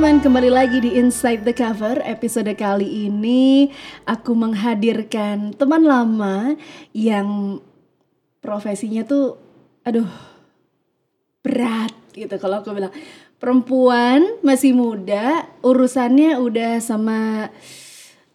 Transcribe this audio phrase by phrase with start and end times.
[0.00, 2.00] Teman-teman, kembali lagi di Inside the Cover.
[2.00, 3.68] Episode kali ini
[4.08, 6.56] aku menghadirkan teman lama
[6.96, 7.60] yang
[8.40, 9.36] profesinya tuh
[9.84, 10.08] aduh
[11.44, 12.88] berat gitu kalau aku bilang.
[13.36, 17.52] Perempuan masih muda, urusannya udah sama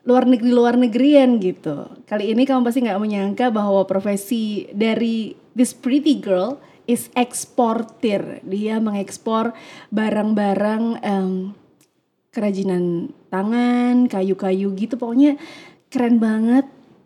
[0.06, 1.90] luar negeri luar negerian gitu.
[2.06, 8.42] Kali ini kamu pasti nggak menyangka bahwa profesi dari this pretty girl is eksportir.
[8.46, 9.54] Dia mengekspor
[9.90, 11.54] barang-barang em,
[12.30, 14.98] kerajinan tangan, kayu-kayu gitu.
[14.98, 15.38] Pokoknya
[15.90, 16.66] keren banget.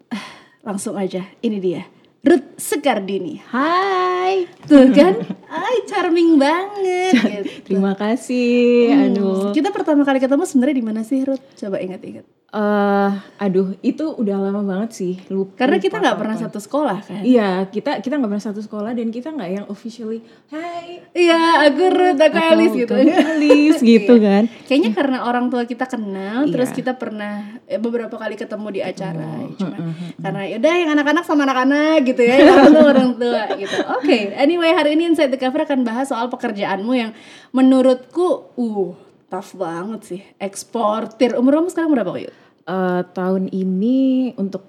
[0.10, 0.26] Ah,
[0.64, 1.84] Langsung aja, ini dia.
[2.20, 3.40] Ruth Sekardini.
[3.48, 4.44] Hai.
[4.68, 5.16] Tuh kan?
[5.48, 7.50] Ay, charming banget gitu.
[7.72, 8.92] Terima kasih.
[8.92, 9.56] Hmm, Aduh.
[9.56, 11.42] Kita pertama kali ketemu sebenarnya di mana sih, Ruth?
[11.56, 12.28] Coba ingat-ingat.
[12.50, 15.14] Eh, aduh, itu udah lama banget sih.
[15.30, 17.22] Lupa, Karena kita nggak pernah satu sekolah kan?
[17.22, 20.98] Iya, kita kita nggak pernah satu sekolah dan kita nggak yang officially, Hai.
[21.14, 22.94] Iya, aku Ruth, aku Alice gitu.
[22.98, 24.50] Alice gitu kan.
[24.66, 26.54] Kayaknya karena orang tua kita kenal, Iya.
[26.58, 29.78] terus kita pernah eh, beberapa kali ketemu di acara, cuma
[30.18, 33.78] karena yaudah yang anak-anak sama anak-anak gitu ya, yang orang tua orang tua gitu.
[34.02, 37.14] Oke, anyway hari ini Inside the Cover akan bahas soal pekerjaanmu yang
[37.54, 38.90] menurutku, uh,
[39.30, 41.38] tough banget sih, eksportir.
[41.38, 42.34] Umur kamu sekarang berapa yuk?
[42.70, 43.98] Eh, tahun ini
[44.36, 44.62] untuk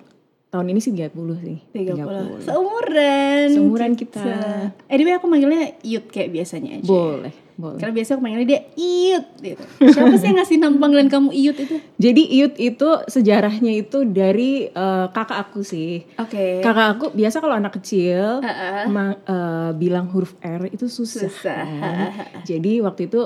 [0.48, 1.58] tahun ini sih 30 sih.
[1.70, 2.42] 30.
[2.42, 3.46] Seumuran.
[3.50, 4.18] Seumuran kita.
[4.18, 4.72] Cita.
[4.88, 6.88] Anyway aku manggilnya Yud kayak biasanya aja.
[6.88, 7.78] Boleh, boleh.
[7.78, 9.62] Karena biasa aku manggilnya dia Iyut gitu.
[9.86, 11.76] Siapa sih yang ngasih nama panggilan kamu Iyut itu?
[11.96, 16.02] Jadi Iut itu sejarahnya itu dari eh, kakak aku sih.
[16.16, 16.58] Oke.
[16.58, 18.88] Kakak aku biasa kalau anak kecil Heeh.
[18.88, 21.28] ma- eh, bilang huruf R itu susah.
[21.28, 21.62] Susah.
[21.62, 21.96] kan.
[22.42, 23.22] Jadi waktu itu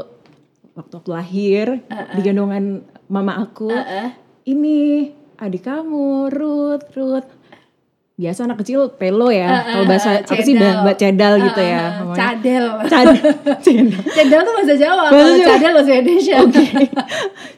[0.75, 1.81] waktu aku lahir
[2.13, 4.24] di gendongan mama aku, Heeh.
[4.45, 7.29] Ini adik kamu Ruth, Ruth.
[8.15, 9.51] Biasa anak kecil pelo ya.
[9.67, 10.87] Kalau bahasa apa sih cedal.
[10.87, 11.83] mbak cedal gitu ya.
[11.99, 12.15] Ngomongnya.
[12.15, 12.65] Cadel.
[12.93, 13.19] Cad-
[13.59, 14.01] cedal.
[14.17, 15.49] Cadel tuh bahasa Jawa, Bahasa kalau Jawa.
[15.51, 16.37] cadel bahasa Indonesia.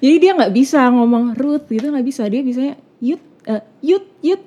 [0.00, 2.22] Jadi dia nggak bisa ngomong Ruth gitu nggak bisa.
[2.27, 2.75] Dia bisanya
[3.05, 4.43] Yut, eh, Yut, Yut,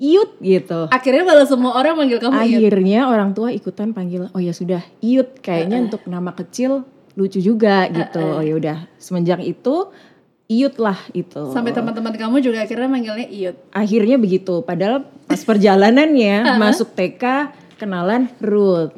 [0.00, 0.88] Yut gitu.
[0.88, 2.60] Akhirnya malah semua orang manggil kamu Iyut.
[2.64, 7.84] Akhirnya orang tua ikutan panggil, oh ya sudah, Iut kayaknya untuk nama kecil lucu juga
[7.92, 8.24] gitu.
[8.24, 9.92] Oh ya udah, semenjak itu
[10.50, 11.54] Iut lah itu.
[11.54, 13.56] Sampai teman-teman kamu juga akhirnya manggilnya Iyut.
[13.70, 14.66] Akhirnya begitu.
[14.66, 18.90] Padahal pas perjalanannya masuk TK kenalan Ruth.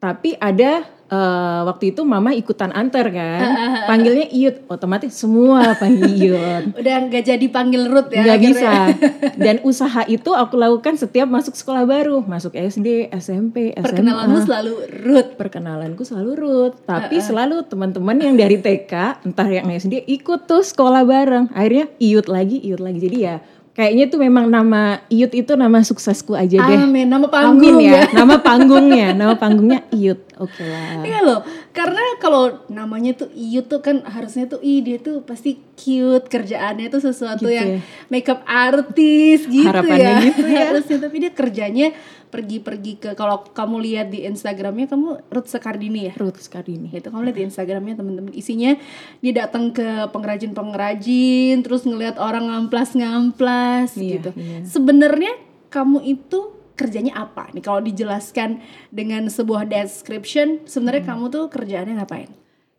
[0.00, 3.40] Tapi ada eh, waktu itu mama ikutan antar kan,
[3.90, 6.64] panggilnya Iut, otomatis semua panggil Iut.
[6.80, 8.22] Udah nggak jadi panggil Ruth ya.
[8.24, 8.72] nggak bisa.
[9.44, 12.22] Dan usaha itu aku lakukan setiap masuk sekolah baru.
[12.24, 14.72] Masuk SD SMP SMA Perkenalanmu selalu
[15.04, 15.30] Ruth.
[15.34, 16.76] perkenalanku selalu Ruth.
[16.84, 21.50] Tapi selalu teman-teman yang dari TK entah yang SD ikut tuh sekolah bareng.
[21.52, 22.98] Akhirnya Iut lagi Iut lagi.
[23.00, 23.40] Jadi ya
[23.78, 26.78] kayaknya tuh memang nama Iut itu nama suksesku aja deh.
[26.82, 28.02] Amin, nama panggung Amin ya.
[28.02, 30.18] ya nama panggungnya nama panggungnya Iut.
[30.34, 31.06] Oke lah.
[31.06, 31.38] Iya loh,
[31.78, 36.90] karena kalau namanya tuh Iyut tuh kan harusnya tuh i dia tuh pasti cute kerjaannya
[36.90, 37.80] tuh sesuatu Gitu yang ya.
[38.10, 40.18] makeup artis gitu Harapannya ya.
[40.26, 40.64] gitu ya.
[40.68, 41.86] Harusnya tapi dia kerjanya
[42.28, 46.12] pergi-pergi ke kalau kamu lihat di Instagramnya kamu Ruth Sekardini ya.
[46.18, 48.76] Ruth Skardini Itu kamu lihat di Instagramnya temen-temen isinya
[49.20, 54.30] dia datang ke pengrajin-pengrajin terus ngelihat orang ngamplas-ngamplas Iya, gitu.
[54.36, 54.60] iya.
[54.66, 55.32] Sebenarnya
[55.68, 61.10] kamu itu kerjanya apa nih kalau dijelaskan dengan sebuah description sebenarnya Hmm.
[61.10, 62.30] kamu tuh kerjaannya ngapain?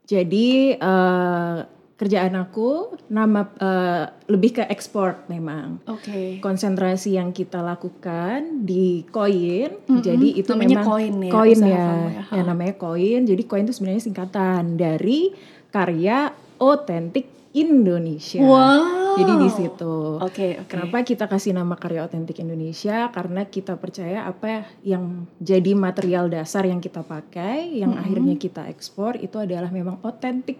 [0.07, 1.57] Jadi eh,
[1.93, 5.83] kerjaan aku nama eh, lebih ke ekspor memang.
[5.85, 6.39] Oke.
[6.39, 11.67] Konsentrasi yang kita lakukan di koin, jadi itu Namanya memang koin ya, koin ya,
[12.07, 12.23] ya.
[12.39, 13.27] ya namanya koin.
[13.27, 15.35] Jadi koin itu sebenarnya singkatan dari
[15.69, 18.39] karya otentik Indonesia.
[18.41, 18.98] Wow.
[19.11, 19.95] Jadi di situ.
[20.19, 20.67] Oke, oke.
[20.67, 23.09] Kenapa kita kasih nama karya otentik Indonesia?
[23.09, 24.47] Karena kita percaya apa
[24.81, 25.03] yang
[25.37, 30.59] jadi material dasar yang kita pakai, yang akhirnya kita ekspor itu adalah memang otentik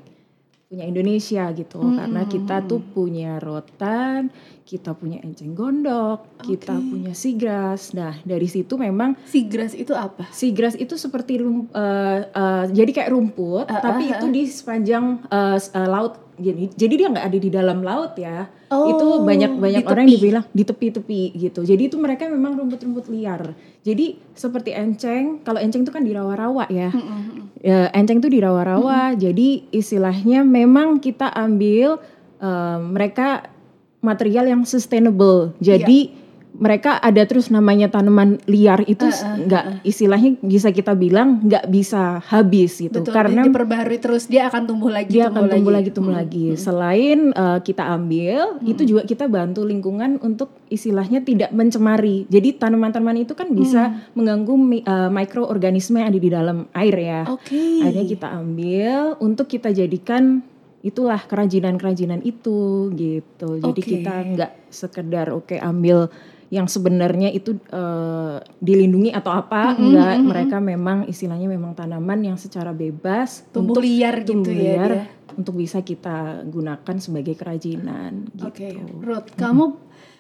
[0.66, 1.82] punya Indonesia gitu.
[1.91, 4.29] Karena kita tuh punya rotan,
[4.64, 7.90] kita punya enceng gondok, kita punya sigras.
[7.91, 10.29] Nah dari situ memang Sigras itu apa?
[10.29, 15.26] Sigras itu seperti rum- eh, eh, jadi kayak rumput, tapi itu di sepanjang
[15.56, 16.28] s- eh, laut.
[16.40, 18.47] Jadi, jadi dia nggak ada di dalam laut ya.
[18.72, 21.62] Oh, itu banyak banyak di orang yang dibilang di tepi-tepi gitu.
[21.68, 23.53] Jadi itu mereka memang rumput-rumput liar.
[23.84, 26.90] Jadi seperti enceng, kalau enceng itu kan di rawa-rawa ya.
[27.59, 29.14] Ya, enceng itu di rawa-rawa.
[29.20, 32.00] Jadi istilahnya memang kita ambil
[32.40, 33.52] eh, mereka
[34.00, 35.52] material yang sustainable.
[35.59, 36.16] Jadi
[36.59, 42.78] mereka ada terus namanya tanaman liar itu nggak istilahnya bisa kita bilang nggak bisa habis
[42.78, 45.96] gitu Betul, karena di- diperbaharui terus dia akan tumbuh lagi, dia akan tumbuh lagi Hmm.
[45.96, 52.28] tumbuh lagi selain uh, kita ambil itu juga kita bantu lingkungan untuk istilahnya tidak mencemari
[52.28, 54.11] jadi tanaman-tanaman itu kan bisa Hmm.
[54.14, 57.56] mengganggu mi- uh, mikroorganisme yang ada di dalam air ya Oke.
[57.79, 60.44] akhirnya kita ambil untuk kita jadikan
[60.79, 63.59] itulah kerajinan-kerajinan itu gitu.
[63.59, 63.90] Jadi Oke.
[63.90, 66.08] kita nggak sekedar oke ambil
[66.49, 70.13] yang sebenarnya itu eh, dilindungi atau apa, Mm-mm, enggak.
[70.16, 70.28] mm-mm.
[70.28, 75.05] Mereka memang istilahnya memang tanaman yang secara bebas tumbuh untuk liar gitu ya liar dia.
[75.35, 78.49] untuk bisa kita gunakan sebagai kerajinan gitu.
[78.49, 78.69] Oke,
[78.99, 79.78] Ruth, kamu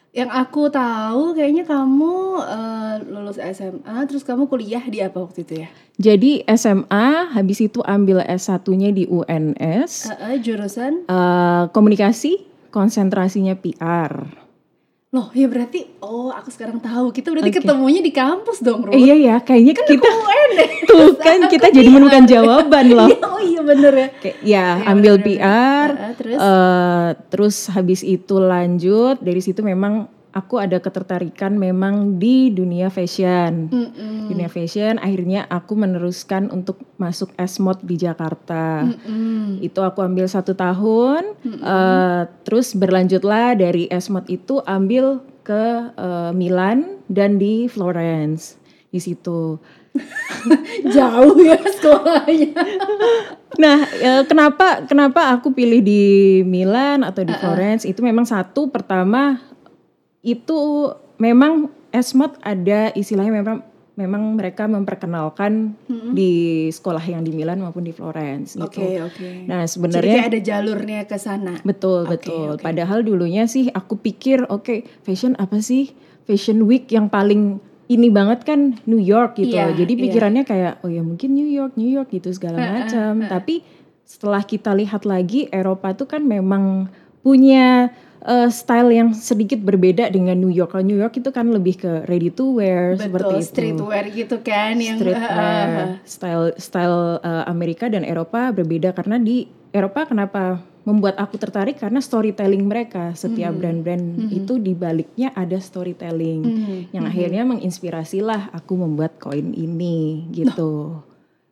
[0.09, 5.61] yang aku tahu kayaknya kamu eh, lulus SMA terus kamu kuliah di apa waktu itu
[5.61, 5.69] ya?
[5.99, 11.05] Jadi SMA habis itu ambil S1-nya di UNS Eh, eh, jurusan?
[11.05, 14.13] eh, komunikasi konsentrasinya PR.
[15.09, 17.09] Loh, ya berarti oh aku sekarang tahu.
[17.09, 17.57] Kita berarti Oke.
[17.59, 18.93] ketemunya di kampus dong, Ruth.
[18.93, 20.69] Iya ya, kayaknya kita UN deh.
[20.89, 23.09] tuh kan kita jadi menemukan jawaban loh.
[23.25, 24.07] oh iya bener ya.
[24.15, 25.41] Kayak ya Iya, ambil bener-bener.
[25.41, 26.37] PR, Eh, eh, terus?
[26.37, 33.69] eh, terus habis itu lanjut dari situ memang aku ada ketertarikan memang di dunia fashion.
[33.69, 34.29] Mm-mm.
[34.29, 38.85] Dunia fashion akhirnya aku meneruskan untuk masuk S-Mod di Jakarta.
[38.85, 39.63] Mm-mm.
[39.63, 47.01] Itu aku ambil satu tahun, eh, terus berlanjutlah dari S-Mod itu ambil ke eh, Milan
[47.09, 48.61] dan di Florence
[48.93, 49.57] di situ.
[50.95, 52.53] Jauh ya sekolahnya.
[53.57, 56.05] Nah, eh, kenapa kenapa aku pilih di
[56.45, 57.81] Milan atau di Florence?
[57.81, 59.41] Itu memang satu pertama
[60.33, 63.57] itu memang Esmod ada istilahnya memang
[63.99, 65.75] memang mereka memperkenalkan
[66.15, 68.63] di sekolah yang di Milan maupun di Florence gitu.
[68.63, 69.29] Oke, oke.
[69.43, 71.59] Nah, Jadi sebenarnya kayak ada jalurnya ke sana.
[71.67, 72.47] Betul, Oke, betul.
[72.55, 72.63] oke.
[72.63, 75.91] Padahal dulunya sih aku pikir oke, fashion apa sih?
[76.23, 77.59] Fashion week yang paling
[77.91, 79.59] ini banget kan New York gitu.
[79.59, 80.01] Iya, Jadi iya.
[80.07, 83.27] pikirannya kayak oh ya mungkin New York, New York gitu segala macam.
[83.27, 83.67] Tapi
[84.07, 86.87] setelah kita lihat lagi Eropa tuh kan memang
[87.19, 87.91] punya
[88.21, 90.73] eh, style yang sedikit berbeda dengan New York.
[90.73, 93.49] Kalau New York itu kan lebih ke ready to wear seperti Betul, itu.
[93.49, 99.15] streetwear gitu kan yang streetwear, eh, eh, style style uh, Amerika dan Eropa berbeda karena
[99.15, 101.77] di Eropa kenapa membuat aku tertarik?
[101.77, 103.13] Karena storytelling mereka.
[103.13, 106.81] Setiap brand-brand itu di baliknya ada storytelling Hmm.
[106.89, 110.97] yang akhirnya menginspirasilah aku membuat koin ini gitu.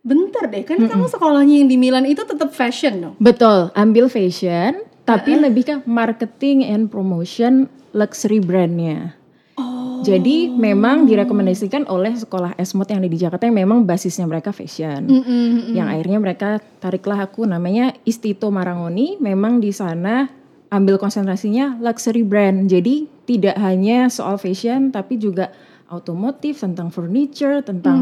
[0.01, 3.15] Bentar deh, kan kamu sekolahnya yang di Milan itu tetap fashion dong.
[3.19, 9.15] Betul, ambil fashion tapi lebih ke marketing and promotion luxury brandnya.
[9.55, 10.03] Oh.
[10.03, 15.07] Jadi memang direkomendasikan oleh sekolah Esmod yang ada di Jakarta yang memang basisnya mereka fashion.
[15.07, 15.73] Mm-mm.
[15.73, 16.49] yang akhirnya mereka
[16.83, 20.27] tariklah aku namanya Istito Marangoni memang di sana
[20.67, 25.55] ambil konsentrasinya luxury brand jadi tidak hanya soal fashion tapi juga
[25.87, 27.97] otomotif tentang furniture tentang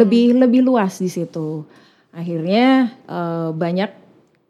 [0.00, 1.68] lebih lebih luas di situ
[2.16, 4.05] akhirnya eh, banyak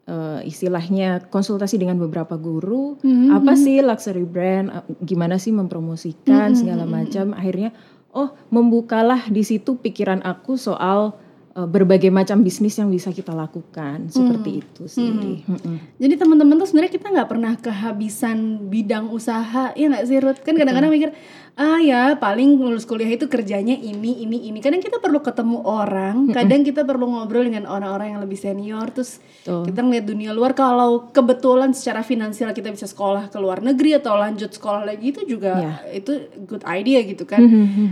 [0.07, 2.99] eh, istilahnya konsultasi dengan beberapa guru
[3.31, 7.35] apa sih luxury brand eh, gimana sih mempromosikan segala macam.
[7.35, 7.75] Akhirnya
[8.17, 11.19] oh membukalah di situ pikiran aku soal
[11.65, 15.09] berbagai macam bisnis yang bisa kita lakukan seperti itu sih.
[15.09, 15.97] Mm-mm.
[15.97, 20.45] Jadi teman-teman tuh sebenarnya kita nggak pernah kehabisan bidang usaha, ya nggak sih Ruth?
[20.45, 21.17] Kan kadang-kadang mikir,
[21.57, 24.61] ah ya paling lulus kuliah itu kerjanya ini, ini, ini.
[24.61, 29.25] Kadang kita perlu ketemu orang, kadang kita perlu ngobrol dengan orang-orang yang lebih senior, terus
[29.41, 29.73] Betul.
[29.73, 30.53] kita ngeliat dunia luar.
[30.53, 35.25] Kalau kebetulan secara finansial kita bisa sekolah ke luar negeri atau lanjut sekolah lagi itu
[35.25, 35.73] juga Ya.
[35.89, 37.41] itu good idea gitu kan.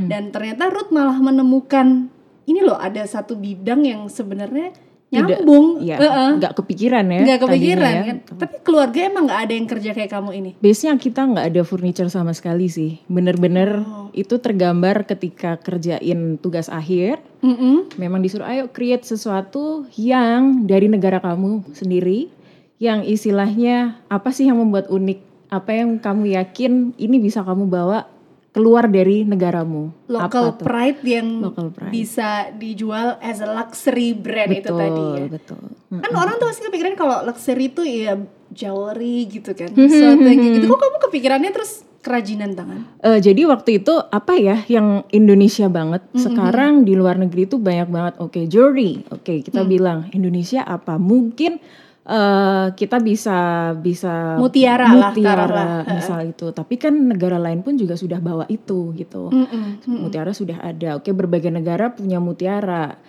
[0.05, 2.13] Dan ternyata Ruth malah menemukan
[2.45, 4.73] ini loh ada satu bidang yang sebenarnya
[5.05, 5.67] Tidak- nyambung.
[5.81, 6.31] Ya, Heeh.
[6.37, 7.21] nggak kepikiran ya.
[7.23, 8.09] Nggak kepikiran tadinya ya.
[8.09, 8.17] kan.
[8.35, 10.51] Tapi keluarga emang nggak ada yang kerja kayak kamu ini.
[10.59, 12.99] Biasanya kita nggak ada furniture sama sekali sih.
[13.07, 14.11] Bener-bener Oh.
[14.11, 17.23] itu tergambar ketika kerjain tugas akhir.
[17.41, 17.95] Mm-mm.
[17.95, 22.29] Memang disuruh ayo create sesuatu yang dari negara kamu sendiri.
[22.77, 25.21] Yang istilahnya apa sih yang membuat unik?
[25.47, 28.11] Apa yang kamu yakin ini bisa kamu bawa
[28.55, 29.91] keluar dari negaramu?
[30.07, 30.63] Local apa tuh?
[30.63, 31.91] pride yang Local pride.
[31.91, 35.25] bisa dijual as a luxury brand itu Betul, tadi ya.
[35.29, 35.61] betul.
[35.93, 38.15] Kan orang tuh pasti kepikiran kalau luxury itu ya
[38.49, 39.69] jewelry gitu kan.
[39.69, 40.65] Hmm, Sesuatu yang gitu.
[40.65, 42.81] Kok kamu kepikirannya terus kerajinan tangan?
[43.01, 46.07] Eh, jadi waktu itu apa ya yang Indonesia banget.
[46.07, 48.15] Hmm, Sekarang di luar negeri itu banyak banget.
[48.19, 49.03] Oke, jewelry.
[49.09, 49.69] Oke, kita Hmm.
[49.69, 50.95] bilang Indonesia apa?
[50.95, 51.59] Mungkin
[52.05, 53.39] eh, kita bisa
[53.75, 55.83] bisa Mutiara lah, mutiara taruhlah.
[55.91, 56.47] misal itu.
[56.51, 59.29] Tapi kan negara lain pun juga sudah bawa itu gitu.
[59.29, 59.85] Mm-mm.
[59.89, 60.97] Mutiara sudah ada.
[60.97, 63.01] Oke, berbagai negara punya mutiara.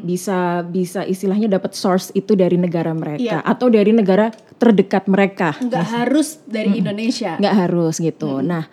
[0.00, 3.38] Bisa bisa istilahnya dapat source itu dari negara mereka Iya.
[3.40, 5.54] atau dari negara terdekat mereka.
[5.56, 7.38] Nggak harus dari Indonesia.
[7.38, 8.40] nggak harus gitu.
[8.40, 8.66] Nah,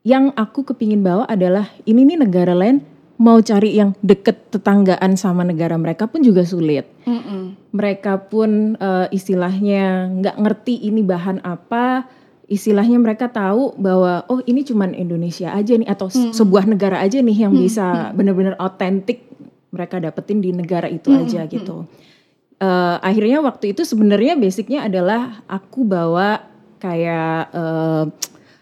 [0.00, 2.80] yang aku kepingin bawa adalah ini nih negara lain
[3.20, 6.88] mau cari yang deket tetanggaan sama negara mereka pun juga sulit.
[7.04, 7.52] Mm-mm.
[7.70, 12.08] Mereka pun eh, istilahnya nggak ngerti ini bahan apa.
[12.50, 17.20] Istilahnya mereka tahu bahwa oh ini cuman Indonesia aja nih atau se- sebuah negara aja
[17.20, 19.28] nih yang bisa benar-benar otentik
[19.70, 21.86] mereka dapetin di negara itu aja gitu.
[22.58, 26.42] eh, akhirnya waktu itu sebenarnya basicnya adalah aku bawa
[26.80, 28.04] kayak eh,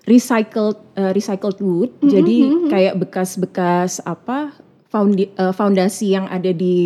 [0.08, 1.92] recycled eh, recycled wood.
[2.00, 2.36] Jadi
[2.66, 4.56] kayak bekas-bekas apa
[4.88, 6.76] foundi- eh, fondasi yang ada di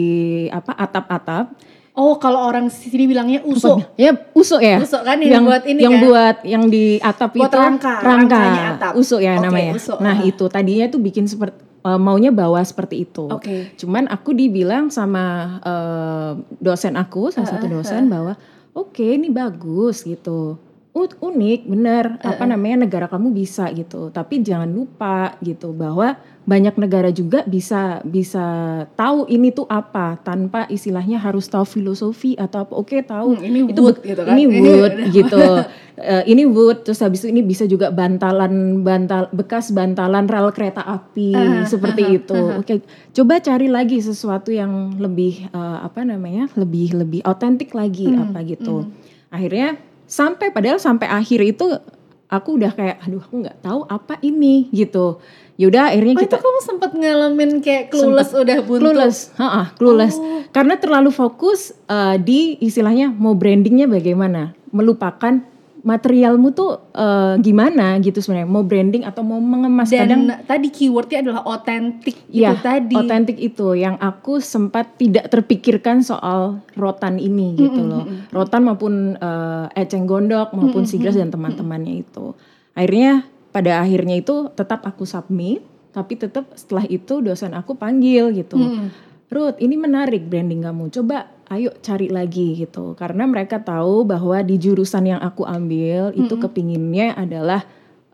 [0.50, 1.54] apa atap-atap.
[1.92, 3.84] Oh, kalau orang sini bilangnya usuk.
[4.00, 4.80] Ya usuk ya.
[4.80, 6.04] Usuk kan yang buat ini yang kan?
[6.08, 8.40] buat yang di atap Buat itu rangka, rangka
[8.74, 8.92] atap.
[8.96, 9.72] usuk ya Oke, namanya.
[9.76, 10.24] usuk, Nah ah.
[10.24, 13.28] itu tadinya tuh bikin seperti eh, maunya bawa seperti itu.
[13.28, 13.76] Oke.
[13.76, 15.24] Cuman aku dibilang sama
[15.60, 18.40] eh, dosen aku salah satu dosen bahwa
[18.72, 20.56] oke ini bagus gitu.
[20.92, 24.12] Unik bener apa namanya negara kamu bisa gitu.
[24.12, 28.44] Tapi jangan lupa gitu bahwa banyak negara juga bisa bisa
[28.92, 32.72] tahu ini tuh apa tanpa istilahnya harus tahu filosofi atau apa.
[32.76, 33.40] Oke tahu.
[33.40, 34.36] Hmm, ini itu wood gitu kan.
[34.36, 35.42] ini wood gitu.
[35.92, 40.84] Eh, ini wood terus habis itu ini bisa juga bantalan bantal bekas bantalan rel kereta
[40.84, 41.32] api
[41.68, 42.36] seperti itu.
[42.36, 42.80] oke
[43.12, 48.40] coba cari lagi sesuatu yang lebih eh, apa namanya lebih lebih otentik lagi Hmm, apa
[48.44, 48.88] gitu.
[49.28, 49.76] akhirnya
[50.12, 51.64] sampai padahal sampai akhir itu
[52.28, 55.20] aku udah kayak aduh aku nggak tahu apa ini gitu
[55.56, 58.80] yaudah akhirnya Oh, kita itu kamu sempat ngalamin kayak clueless udah buntu.
[58.88, 60.16] clueless, ha clueless.
[60.48, 65.44] Karena terlalu fokus uh, di istilahnya mau brandingnya bagaimana, melupakan
[65.82, 68.48] materialmu tuh uh, gimana gitu sebenarnya.
[68.48, 72.94] Mau branding atau mau mengemas kadang Dan tadi keywordnya adalah otentik ya itu tadi.
[72.94, 78.06] otentik itu yang aku sempat tidak terpikirkan soal rotan ini gitu loh.
[78.30, 82.32] Rotan maupun uh, eceng gondok maupun sigras dan teman-temannya itu.
[82.78, 85.60] Akhirnya pada akhirnya itu tetap aku submit,
[85.92, 88.56] tapi tetap setelah itu dosen aku panggil gitu.
[89.32, 90.92] Ruth, ini menarik branding kamu.
[90.92, 92.96] Coba ayo cari lagi gitu.
[92.96, 97.62] Karena mereka tahu bahwa di jurusan yang aku ambil itu kepinginnya adalah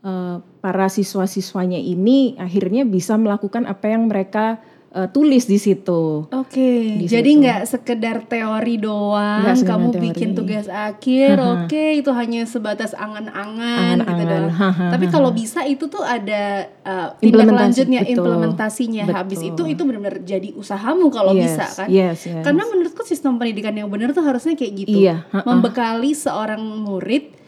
[0.03, 4.59] eh, para siswa-siswanya ini akhirnya bisa melakukan apa yang mereka
[4.91, 6.25] eh, tulis di situ.
[6.25, 10.03] Oke, Di jadi nggak sekedar teori doang, sekedar kamu teori.
[10.05, 14.49] bikin tugas akhir, oke itu hanya sebatas angan-angan gitu doang.
[14.89, 18.13] Tapi kalau bisa itu tuh ada uh, tindak lanjutnya, betul.
[18.17, 19.03] implementasinya.
[19.09, 21.87] Habis itu itu benar-benar jadi usahamu kalau Yes, bisa kan?
[21.87, 22.41] yes, yes.
[22.41, 27.38] Karena menurutku sistem pendidikan yang benar tuh harusnya kayak gitu, Iya, membekali seorang murid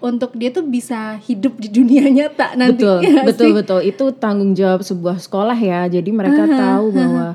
[0.00, 2.80] untuk dia tuh bisa hidup di dunia nyata nanti.
[2.80, 3.54] betul ya betul sih?
[3.54, 3.80] betul.
[3.82, 5.84] Itu tanggung jawab sebuah sekolah ya.
[5.86, 7.26] Jadi mereka tahu bahwa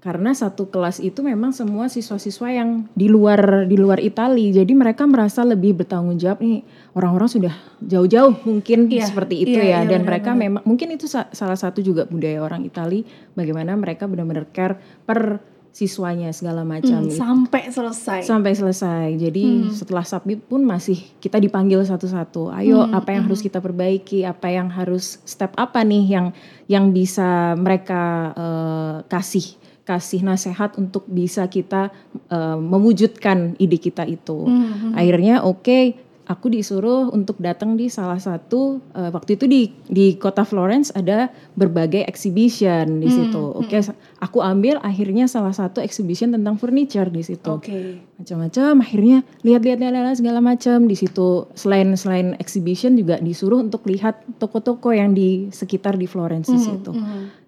[0.00, 4.48] karena satu kelas itu memang semua siswa-siswa yang di luar di luar Itali.
[4.48, 6.64] Jadi mereka merasa lebih bertanggung jawab nih.
[6.90, 9.80] Orang-orang sudah jauh-jauh mungkin Iya, seperti itu iya, ya.
[9.84, 13.04] iya, dan mereka memang mungkin itu sa- salah satu juga budaya orang Itali.
[13.36, 15.36] Bagaimana mereka benar-benar care per
[15.70, 18.26] siswanya segala macam Hmm, sampai selesai.
[18.26, 19.14] sampai selesai.
[19.14, 22.50] Jadi setelah submit pun masih kita dipanggil satu-satu.
[22.50, 26.26] Ayo apa yang harus kita perbaiki, apa yang harus step apa nih yang
[26.66, 28.02] yang bisa mereka
[28.34, 29.46] eh, kasih
[29.80, 31.90] kasih nasihat untuk bisa kita
[32.28, 34.46] eh, mewujudkan ide kita itu.
[34.92, 40.46] Akhirnya oke aku disuruh untuk datang di salah satu eh, waktu itu di di kota
[40.46, 41.26] Florence ada
[41.58, 43.42] berbagai exhibition di situ.
[43.58, 43.82] Oke,
[44.22, 47.50] aku ambil akhirnya salah satu exhibition tentang furniture di situ.
[47.50, 47.98] Oke.
[48.22, 51.50] Macam-macam akhirnya lihat-lihat lihat segala macam di situ.
[51.58, 56.94] Selain selain exhibition juga disuruh untuk lihat toko-toko yang di sekitar di Florence di situ.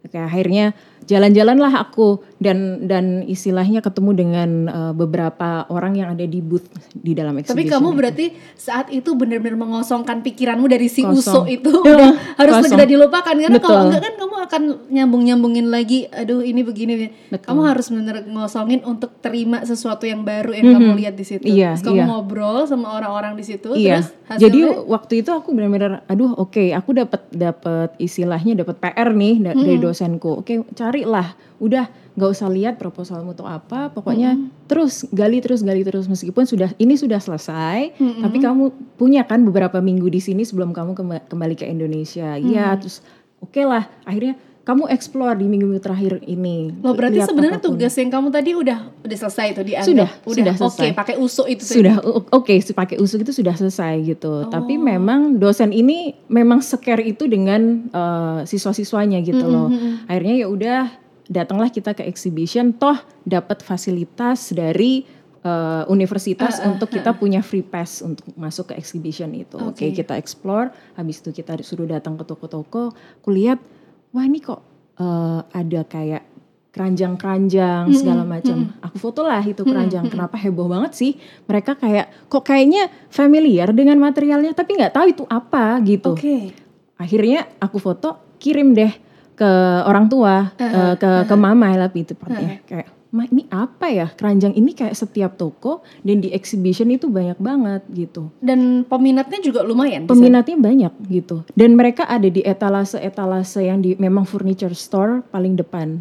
[0.03, 0.75] Oke, akhirnya
[1.07, 7.15] jalan-jalanlah aku dan dan istilahnya ketemu dengan eh, beberapa orang yang ada di booth di
[7.15, 7.71] dalam Tapi exhibition.
[7.73, 7.97] kamu itu.
[7.97, 11.15] berarti saat itu benar-benar mengosongkan pikiranmu dari si Kosong.
[11.15, 12.65] usuk itu Ya, udah harus kosong.
[12.69, 13.87] segera dilupakan karena kalau Betul.
[13.87, 16.93] enggak kan kamu akan nyambung-nyambungin lagi aduh ini begini.
[17.29, 17.47] Betul.
[17.47, 21.45] Kamu harus benar ngosongin untuk terima sesuatu yang baru yang kamu lihat di situ.
[21.45, 22.07] Iya, terus kamu iya.
[22.07, 24.03] ngobrol sama orang-orang di situ Iya.
[24.03, 29.35] terus Jadi waktu itu aku benar-benar aduh oke aku dapat dapat istilahnya dapat PR nih
[29.41, 30.41] da- dari dosenku.
[30.41, 31.33] Oke, carilah.
[31.59, 36.69] Udah nggak usah lihat proposalmu tuh apa, pokoknya terus gali terus gali terus meskipun sudah
[36.77, 41.55] ini sudah selesai, tapi kamu punya kan beberapa minggu di sini sebelum kamu kemba- kembali
[41.55, 42.37] ke Indonesia.
[42.37, 43.01] Iya, terus
[43.39, 46.71] oke lah akhirnya kamu explore di minggu-minggu terakhir ini.
[46.79, 49.89] Loh berarti sebenarnya tugas yang kamu tadi udah udah selesai itu dianggap?
[49.91, 50.89] Sudah, udah sudah oke selesai.
[50.95, 51.77] pakai usuk itu tadi.
[51.83, 51.95] sudah
[52.31, 54.47] oke su- pakai usuk itu sudah selesai gitu.
[54.47, 59.67] Tapi memang dosen ini memang scare itu dengan eh, siswa-siswanya gitu loh.
[60.07, 60.83] akhirnya ya udah
[61.31, 65.07] datanglah kita ke exhibition toh dapat fasilitas dari
[65.43, 70.71] eh, universitas untuk kita punya free pass untuk masuk ke exhibition itu oke kita explore
[70.99, 73.63] habis itu kita disuruh datang ke toko-toko kulihat
[74.11, 74.61] wah ini kok
[74.99, 76.33] eh, ada kayak
[76.73, 78.73] keranjang-keranjang segala macam.
[78.81, 80.09] Aku foto lah itu keranjang.
[80.09, 81.13] Kenapa heboh banget sih?
[81.45, 86.17] Mereka kayak kok kayaknya familiar dengan materialnya tapi nggak tahu itu apa gitu.
[86.17, 86.57] Oke.
[86.97, 89.53] Akhirnya aku foto, kirim deh ke
[89.85, 92.61] orang tua, eh, ke ke mama lah itu tepatnya.
[92.65, 94.09] Kayak "Ma, ini apa ya?
[94.09, 98.33] Keranjang ini kayak setiap toko dan di exhibition itu banyak banget gitu.
[98.41, 100.09] Dan peminatnya juga lumayan.
[100.09, 101.45] Peminatnya banyak gitu.
[101.53, 106.01] Dan mereka ada di etalase-etalase yang di memang furniture store paling depan.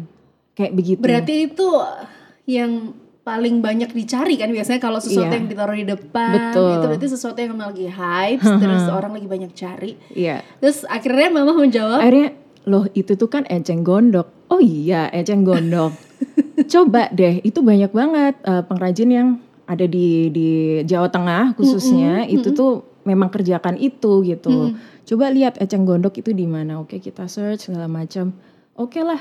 [0.56, 1.00] Kayak begitu.
[1.04, 1.68] Berarti itu
[2.48, 5.38] yang paling banyak dicari kan biasanya kalau sesuatu Iya.
[5.38, 6.74] yang ditaruh di depan Betul.
[6.74, 9.94] itu berarti sesuatu yang emang lagi hype terus orang lagi banyak cari.
[10.10, 10.42] Iya.
[10.58, 14.30] Terus akhirnya mama menjawab, Akhirnya loh itu tuh kan eceng gondok.
[14.48, 15.92] Oh iya eceng gondok.
[16.72, 19.28] Coba deh itu banyak banget eh, pengrajin yang
[19.66, 20.48] ada di di
[20.84, 24.74] Jawa Tengah khususnya itu tuh memang kerjakan itu gitu.
[25.02, 26.78] Coba lihat eceng gondok itu di mana.
[26.78, 28.30] Oke kita search segala macam.
[28.78, 29.18] Oke lah.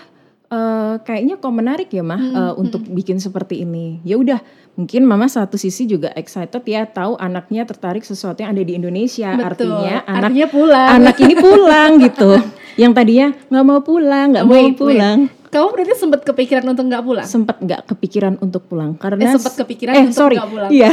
[0.51, 4.03] eh, kayaknya kok menarik ya mah eh, untuk bikin seperti ini.
[4.03, 4.43] Ya udah,
[4.75, 9.31] mungkin mama satu sisi juga excited ya tahu anaknya tertarik sesuatu yang ada di Indonesia.
[9.31, 9.71] betul.
[9.71, 10.89] Artinya anak Artinya pulang.
[10.91, 12.31] anak ini pulang gitu.
[12.73, 14.77] Yang tadinya nggak mau pulang, nggak mau Wait, wait.
[14.77, 17.25] pulang, Kamu berarti sempat kepikiran untuk nggak pulang?
[17.25, 20.35] sempat nggak kepikiran untuk pulang karena Eh, sempat kepikiran eh, untuk sorry.
[20.37, 20.69] nggak pulang.
[20.71, 20.89] Iya,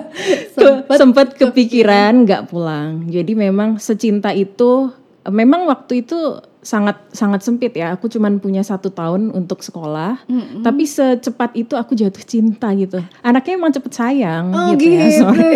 [0.56, 3.04] Sempat sempat kepikiran nggak pulang.
[3.06, 4.88] Jadi memang secinta itu,
[5.22, 6.16] memang waktu itu
[6.60, 7.96] sangat sangat sempit ya.
[7.96, 10.24] Aku cuman punya satu tahun untuk sekolah,
[10.60, 13.00] tapi secepat itu aku jatuh cinta gitu.
[13.20, 15.08] Anaknya emang cepet sayang Oh gitu, ya.
[15.08, 15.24] gitu.
[15.24, 15.52] sorry.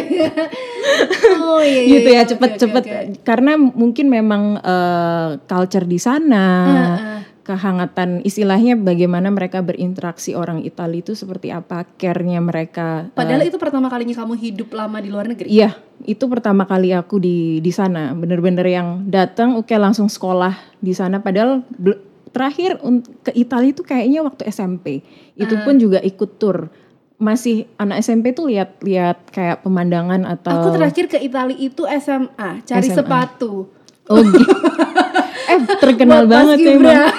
[1.44, 2.18] oh iya, iya, gitu iya.
[2.18, 3.20] ya Oke, cepet-cepet oke, oke.
[3.22, 7.20] karena mungkin memang eh, culture di sana Heeh.
[7.44, 13.86] Kehangatan istilahnya bagaimana mereka berinteraksi orang Italia itu seperti apa care-nya mereka Padahal itu pertama
[13.86, 15.46] kalinya kamu hidup lama di luar negeri.
[15.46, 20.90] iya itu pertama kali aku di di sana bener-bener yang datang oke langsung sekolah di
[20.90, 21.60] sana padahal
[22.30, 26.72] terakhir un- ke Italia itu kayaknya waktu SMP itu pun juga ikut tour
[27.14, 32.26] masih anak SMP tuh lihat-lihat kayak pemandangan atau Aku terakhir ke Italia itu SMA,
[32.60, 32.96] cari SMA.
[32.96, 33.70] sepatu.
[34.04, 34.44] Oh, gitu.
[35.46, 36.90] eh terkenal Buat banget paskibra.
[36.90, 37.14] memang.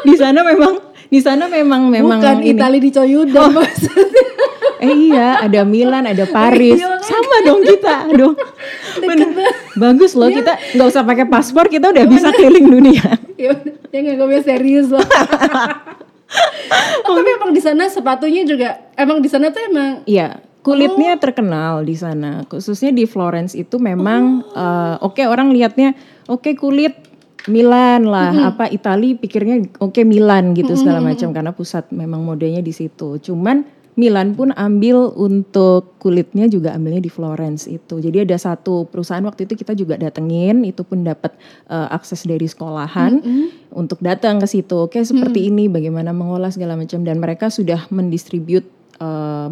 [0.08, 0.74] di sana memang
[1.10, 2.54] di sana memang memang Bukan ini.
[2.54, 4.24] Italia di Coyudan maksudnya.
[4.80, 6.80] Eh iya, ada Milan, ada Paris.
[6.80, 7.04] Iya, makanya.
[7.04, 7.96] Sama dong kita.
[8.08, 8.32] Aduh.
[9.04, 9.28] Bener.
[9.76, 13.04] Bagus loh kita nggak usah pakai paspor, kita udah bisa keliling dunia.
[13.36, 15.04] ya udah, ya nggak gue biasa serius loh.
[17.04, 21.84] oh, tapi emang di sana sepatunya juga emang di sana tuh emang Iya, kulitnya terkenal
[21.84, 22.48] di sana.
[22.48, 25.92] Khususnya di Florence itu memang eh, oke orang lihatnya
[26.24, 27.09] oke kulit
[27.48, 32.74] Milan lah, apa Itali pikirnya oke Milan gitu segala macam karena pusat memang modenya di
[32.74, 33.16] situ.
[33.16, 33.64] Cuman
[33.98, 38.00] Milan pun ambil untuk kulitnya juga ambilnya di Florence itu.
[38.00, 41.36] Jadi ada satu perusahaan waktu itu kita juga datengin, itu pun dapat
[41.68, 43.20] eh, akses dari sekolahan
[43.74, 44.88] untuk datang ke situ.
[44.88, 48.68] Oke seperti ini, bagaimana mengolah segala macam dan mereka sudah mendistribute
[49.00, 49.50] eh,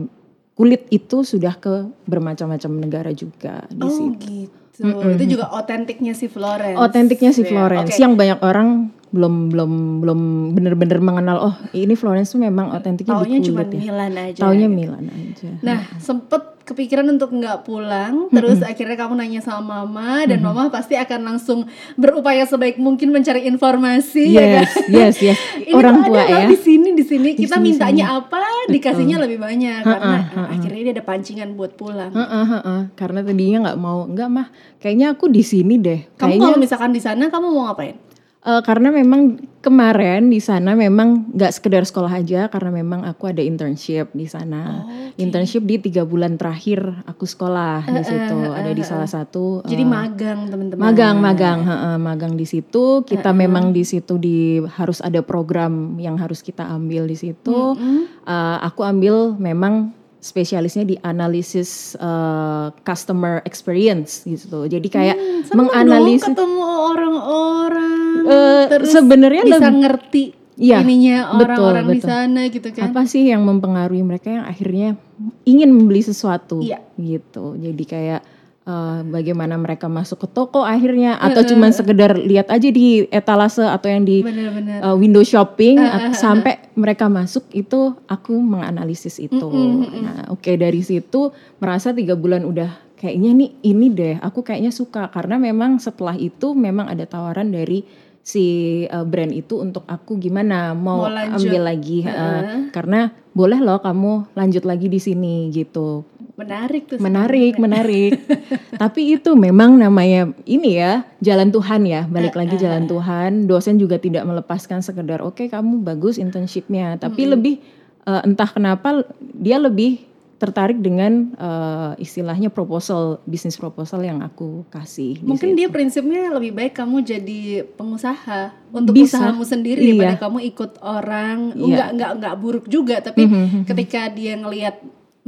[0.59, 4.27] kulit itu sudah ke bermacam-macam negara juga di oh situ.
[4.27, 4.58] gitu.
[4.79, 6.79] Itu juga otentiknya si Florence.
[6.79, 8.03] Otentiknya si Ya, Florence oke.
[8.03, 8.69] yang banyak orang
[9.09, 9.73] belum belum
[10.05, 10.21] belum
[10.53, 13.81] bener-bener mengenal oh ini Florence tuh memang otentiknya Taunya di cuma kulit ya.
[13.89, 14.41] Milan aja.
[14.45, 15.51] Taunya Milan aja.
[15.65, 21.01] Nah, sempet kepikiran untuk nggak pulang, terus akhirnya kamu nanya sama mama dan mama pasti
[21.01, 21.65] akan langsung
[21.97, 24.67] berupaya sebaik mungkin mencari informasi ya kan.
[24.69, 25.39] Yes, yes, yes.
[25.69, 26.49] Ini Orang tua ada ya.
[26.53, 30.95] di sini di sini kita sini, mintanya apa dikasihnya lebih banyak karena ah, akhirnya dia
[31.01, 32.13] ada pancingan buat pulang.
[32.13, 32.81] Heeh, heeh.
[32.93, 34.47] Karena tadinya nggak mau, nggak mah.
[34.79, 36.05] Kayaknya aku di sini deh.
[36.21, 38.08] Kamu Kayaknya kalau misalkan di sana kamu mau ngapain?
[38.39, 43.43] Eh, karena memang kemarin di sana memang nggak sekedar sekolah aja karena memang aku ada
[43.43, 44.87] internship di sana.
[45.19, 48.39] Internship di tiga bulan terakhir aku sekolah di situ.
[48.55, 49.67] ada di salah satu.
[49.67, 50.81] Jadi eh, magang teman-teman.
[50.81, 53.03] magang, magang, heeh, magang di situ.
[53.03, 57.75] Kita memang di situ di harus ada program yang harus kita ambil di situ.
[58.23, 59.91] Eh, aku ambil memang
[60.23, 64.63] spesialisnya di analisis eh, customer experience gitu.
[64.71, 71.87] Jadi kayak Seneng menganalisis ketemu orang-orang Eh, terus sebenarnya bisa lebih- ngerti Iya, ininya orang-orang
[71.89, 72.91] di sana gitu kan.
[72.91, 74.99] apa sih yang mempengaruhi mereka yang akhirnya
[75.45, 76.59] ingin membeli sesuatu?
[76.59, 76.83] Iya.
[76.95, 77.55] gitu.
[77.55, 78.21] Jadi kayak
[78.65, 83.89] eh, bagaimana mereka masuk ke toko akhirnya atau cuman sekedar lihat aja di etalase atau
[83.89, 84.83] yang di Bener-bener.
[84.83, 89.49] eh, window shopping at- sampai mereka masuk itu aku menganalisis itu.
[89.97, 95.09] Nah oke dari situ merasa tiga bulan udah kayaknya nih ini deh aku kayaknya suka.
[95.09, 97.87] Karena memang setelah itu memang ada tawaran dari
[98.29, 98.47] si
[98.85, 100.77] eh, brand itu untuk aku gimana?
[100.77, 101.49] Mau, Mau lanjut.
[101.49, 106.05] ambil lagi eh, karena boleh loh kamu lanjut lagi di sini gitu.
[106.39, 107.03] Menarik tuh.
[107.03, 108.15] menarik menarik.
[108.83, 112.07] Tapi itu memang namanya ini ya jalan Tuhan ya.
[112.07, 113.49] Balik lagi jalan Tuhan.
[113.51, 117.01] Dosen juga tidak melepaskan sekedar oke kamu bagus internshipnya.
[117.01, 117.59] Tapi lebih
[118.07, 120.08] eh, entah kenapa dia lebih
[120.39, 125.19] tertarik dengan uh, istilahnya proposal bisnis proposal yang aku kasih.
[125.21, 129.19] Mungkin dia prinsipnya lebih baik kamu jadi pengusaha untuk Bisa.
[129.19, 129.99] usahamu sendiri Iya.
[129.99, 131.39] daripada kamu ikut orang.
[131.59, 131.67] Iya.
[131.67, 134.79] Enggak enggak enggak buruk juga, tapi Mhm, ketika dia ngelihat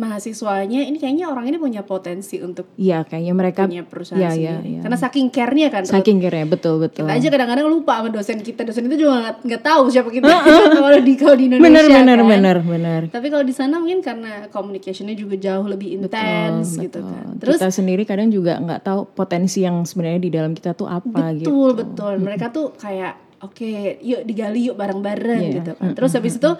[0.00, 4.40] mahasiswanya ini kayaknya orang ini punya potensi untuk Iya, kayaknya mereka punya perusahaan sendiri.
[4.40, 4.80] iya, iya.
[4.80, 5.82] Karena saking care-nya kan.
[5.84, 7.04] saking kira betul betul.
[7.04, 8.62] kita aja kadang-kadang lupa sama dosen kita.
[8.62, 10.24] Dosen itu juga nggak- nggak tahu siapa kita
[10.80, 12.26] kalau di kalau di Indonesia Bener bener kan.
[12.26, 13.00] bener bener.
[13.06, 17.04] Tapi kalau di sana mungkin karena communicationnya juga jauh lebih intens gitu Betul.
[17.06, 17.24] kan.
[17.36, 21.34] Terus kita sendiri kadang juga nggak tahu potensi yang sebenarnya di dalam kita tuh apa
[21.34, 21.46] gitu.
[21.46, 22.14] betul betul.
[22.18, 23.68] Mereka tuh kayak oke,
[24.00, 25.54] yuk digali yuk bareng-bareng Iya.
[25.58, 25.92] gitu kan.
[25.92, 26.50] Terus habis itu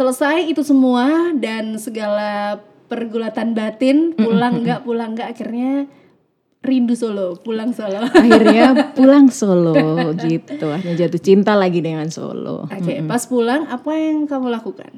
[0.00, 2.56] selesai itu semua dan segala
[2.88, 5.84] pergulatan batin pulang nggak pulang nggak akhirnya
[6.60, 8.04] rindu Solo, pulang Solo.
[8.08, 10.68] Akhirnya pulang Solo gitu.
[10.68, 12.68] Akhirnya jatuh cinta lagi dengan Solo.
[12.68, 14.92] Oke, pas pulang apa yang kamu lakukan?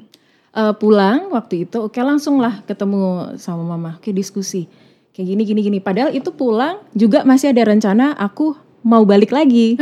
[0.53, 3.95] Eh, pulang waktu itu oke langsung lah ketemu sama mama.
[3.97, 4.67] Oke diskusi.
[5.15, 5.79] Kayak gini gini gini.
[5.79, 9.79] Padahal itu pulang juga masih ada rencana aku mau balik lagi.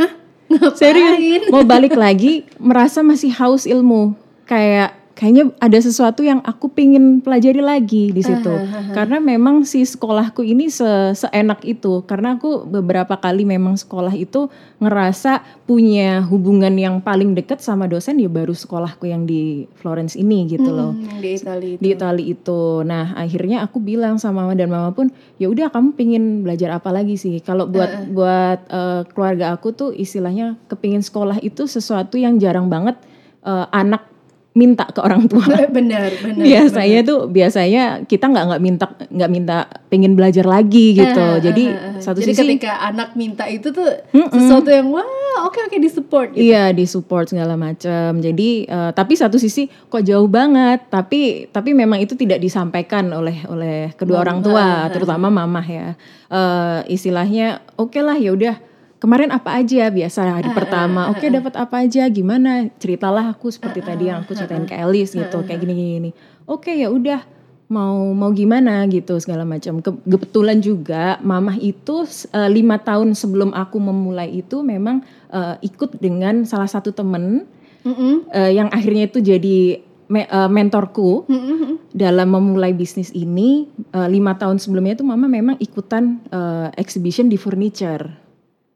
[0.78, 1.50] Serius?
[1.50, 4.14] Mau balik lagi merasa masih haus ilmu.
[4.46, 8.50] Kayak kayaknya ada sesuatu yang aku pingin pelajari lagi di situ
[8.90, 10.82] karena memang si sekolahku ini se
[11.14, 14.50] seenak itu karena aku beberapa kali memang sekolah itu
[14.82, 20.50] ngerasa punya hubungan yang paling dekat sama dosen ya baru sekolahku yang di Florence ini
[20.50, 21.80] gitu loh Hmm, di Italia itu.
[21.80, 22.62] di Itali itu.
[22.82, 25.06] Nah akhirnya aku bilang sama mama dan mama pun
[25.38, 27.38] ya udah kamu pingin belajar apa lagi sih?
[27.38, 32.98] Kalau buat buat eh, keluarga aku tuh istilahnya kepingin sekolah itu sesuatu yang jarang banget
[33.46, 34.10] eh, anak
[34.52, 35.44] minta ke orang tua.
[35.76, 36.44] benar, benar.
[36.44, 39.56] biasanya tuh biasanya kita nggak nggak minta nggak minta
[39.88, 41.24] pengen belajar lagi gitu.
[41.24, 42.00] Ah, Jadi ah, ah.
[42.00, 46.28] satu Jadi sisi ketika anak minta itu tuh sesuatu yang wah oke oke di support
[46.36, 46.44] gitu.
[46.44, 48.20] Iya di support segala macam.
[48.20, 50.84] Jadi eh, tapi satu sisi kok jauh banget.
[50.92, 55.88] Tapi tapi memang itu tidak disampaikan oleh oleh kedua orang tua, terutama mamah ya.
[56.28, 58.71] Eh, istilahnya oke lah ya udah.
[59.02, 61.10] Kemarin apa aja biasa hari pertama.
[61.10, 62.70] Oke dapat apa aja gimana?
[62.78, 65.90] Ceritalah aku seperti tadi yang aku ceritain ke Elis gitu kayak gini gini.
[65.98, 66.10] gini.
[66.46, 67.18] Oke ya udah
[67.66, 69.82] mau mau gimana gitu segala macam.
[69.82, 75.02] Ke- Kebetulan juga mamah itu eh, lima tahun sebelum aku memulai itu memang
[75.34, 77.42] eh, ikut dengan salah satu temen
[77.82, 78.30] Mm-mm.
[78.30, 81.90] eh, yang akhirnya itu jadi me- eh, mentorku Mm-mm.
[81.90, 83.66] dalam memulai bisnis ini.
[83.90, 88.21] Eh, lima tahun sebelumnya itu mama memang ikutan eh, exhibition di furniture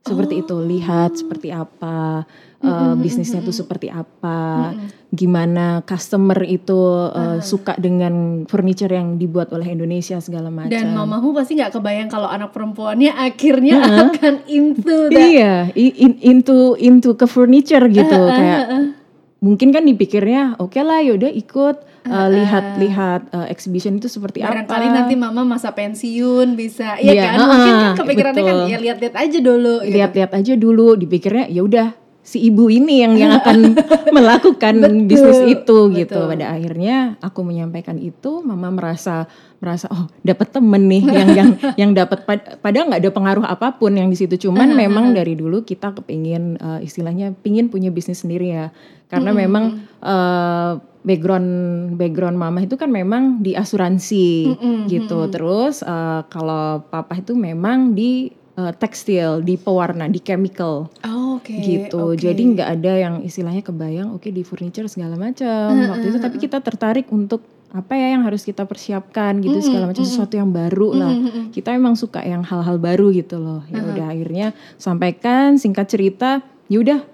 [0.06, 2.22] seperti itu lihat seperti apa
[2.62, 4.72] eh, bisnisnya itu seperti apa
[5.10, 6.78] gimana customer itu
[7.10, 10.70] eh, suka dengan furniture yang dibuat oleh Indonesia segala macam.
[10.70, 15.18] Dan mamamu pasti nggak kebayang kalau anak perempuannya akhirnya akan into that.
[15.18, 18.94] Iya, in- into into ke furniture gitu kayak
[19.36, 21.76] mungkin kan dipikirnya oke lah yaudah ikut
[22.08, 24.94] uh, lihat-lihat uh, exhibition itu seperti Barangkali apa.
[24.96, 27.36] nanti mama masa pensiun bisa, iya Iya, kan?
[27.40, 28.68] Mungkin kan kepikirannya kan betul.
[28.68, 29.74] ya lihat-lihat aja dulu.
[29.80, 29.92] gitu.
[29.92, 31.88] lihat-lihat aja dulu dipikirnya ya udah
[32.20, 33.78] si ibu ini yang yang akan
[34.10, 36.10] melakukan Betul, bisnis itu gitu.
[36.10, 36.24] betul.
[36.26, 41.90] Pada akhirnya aku menyampaikan itu, mama merasa merasa oh dapat temen nih yang yang yang
[41.94, 44.34] dapat pad- padahal nggak ada pengaruh apa pun yang di situ.
[44.42, 48.66] Cuman memang dari dulu kita kepingin eh, istilahnya pingin punya bisnis sendiri ya.
[49.06, 49.64] Karena memang
[50.02, 50.72] eh,
[51.06, 51.48] background
[51.94, 54.58] background mama itu kan memang di asuransi
[54.90, 55.30] gitu.
[55.30, 61.54] Terus eh, kalau papa itu memang di eh, tekstil, di pewarna, di chemical Oh, Oke.
[61.62, 62.10] gitu.
[62.10, 62.18] oke.
[62.18, 66.58] Jadi nggak ada yang istilahnya kebayang oke di furniture segala macam waktu itu tapi kita
[66.58, 71.12] tertarik untuk apa ya yang harus kita persiapkan gitu segala macam sesuatu yang baru lah.
[71.52, 73.60] Kita emang suka yang hal-hal baru gitu loh.
[73.68, 74.46] Ya udah akhirnya
[74.80, 76.40] sampaikan singkat cerita,
[76.72, 77.04] ya udah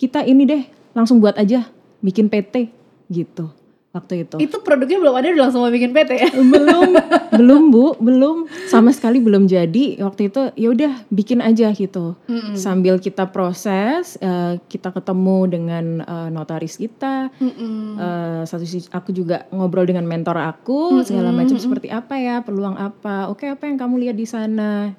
[0.00, 0.62] kita ini deh
[0.96, 1.68] langsung buat aja
[2.00, 2.72] bikin PT
[3.10, 3.50] gitu
[3.96, 4.36] waktu itu.
[4.36, 6.28] Itu produknya belum ada udah langsung mau bikin PT ya?
[6.52, 6.90] belum
[7.32, 8.36] belum bu belum.
[8.68, 10.04] Sama sekali belum jadi.
[10.04, 12.20] Waktu itu ya udah bikin aja gitu.
[12.52, 17.32] Sambil kita proses eh, kita ketemu dengan eh, notaris kita.
[17.40, 17.96] Mm-mm.
[17.96, 22.76] Eh, satu sisi aku juga ngobrol dengan mentor aku segala macam seperti apa ya peluang
[22.76, 23.32] apa.
[23.32, 24.92] Oke apa yang kamu lihat di sana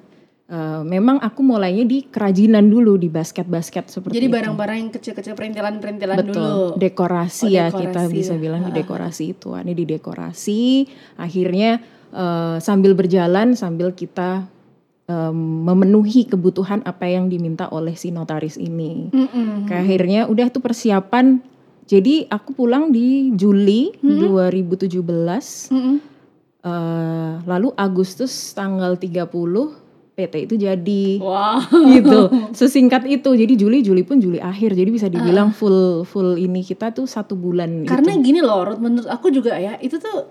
[0.48, 6.16] Eh, memang aku mulainya di kerajinan dulu di basket-basket seperti Jadi barang-barang yang kecil-kecil perintilan-perintilan
[6.24, 6.32] Betul.
[6.32, 6.64] dulu.
[6.80, 8.40] Dekorasi Oh, ya dekorasi kita bisa ya.
[8.40, 9.52] bilang di dekorasi itu.
[9.52, 10.88] Ini di dekorasi.
[11.20, 11.84] Akhirnya
[12.16, 14.48] eh, sambil berjalan sambil kita
[15.04, 15.36] em,
[15.68, 19.12] memenuhi kebutuhan apa yang diminta oleh si notaris ini.
[19.12, 19.68] Mm-mm.
[19.68, 21.44] Kayak akhirnya udah tuh persiapan.
[21.84, 24.96] Jadi aku pulang di Juli 2017.
[25.76, 25.96] Mm-mm.
[26.64, 29.87] Eh, lalu Agustus tanggal 30
[30.18, 31.04] PT itu jadi.
[31.22, 31.62] Wow.
[31.94, 32.18] gitu.
[32.58, 33.30] Sesingkat itu.
[33.30, 34.74] Jadi Juli Juli pun Juli akhir.
[34.74, 38.26] Jadi bisa dibilang full full ini kita tuh satu bulan Karena gitu.
[38.26, 40.26] gini loh, Ruth, menurut aku juga ya, itu tuh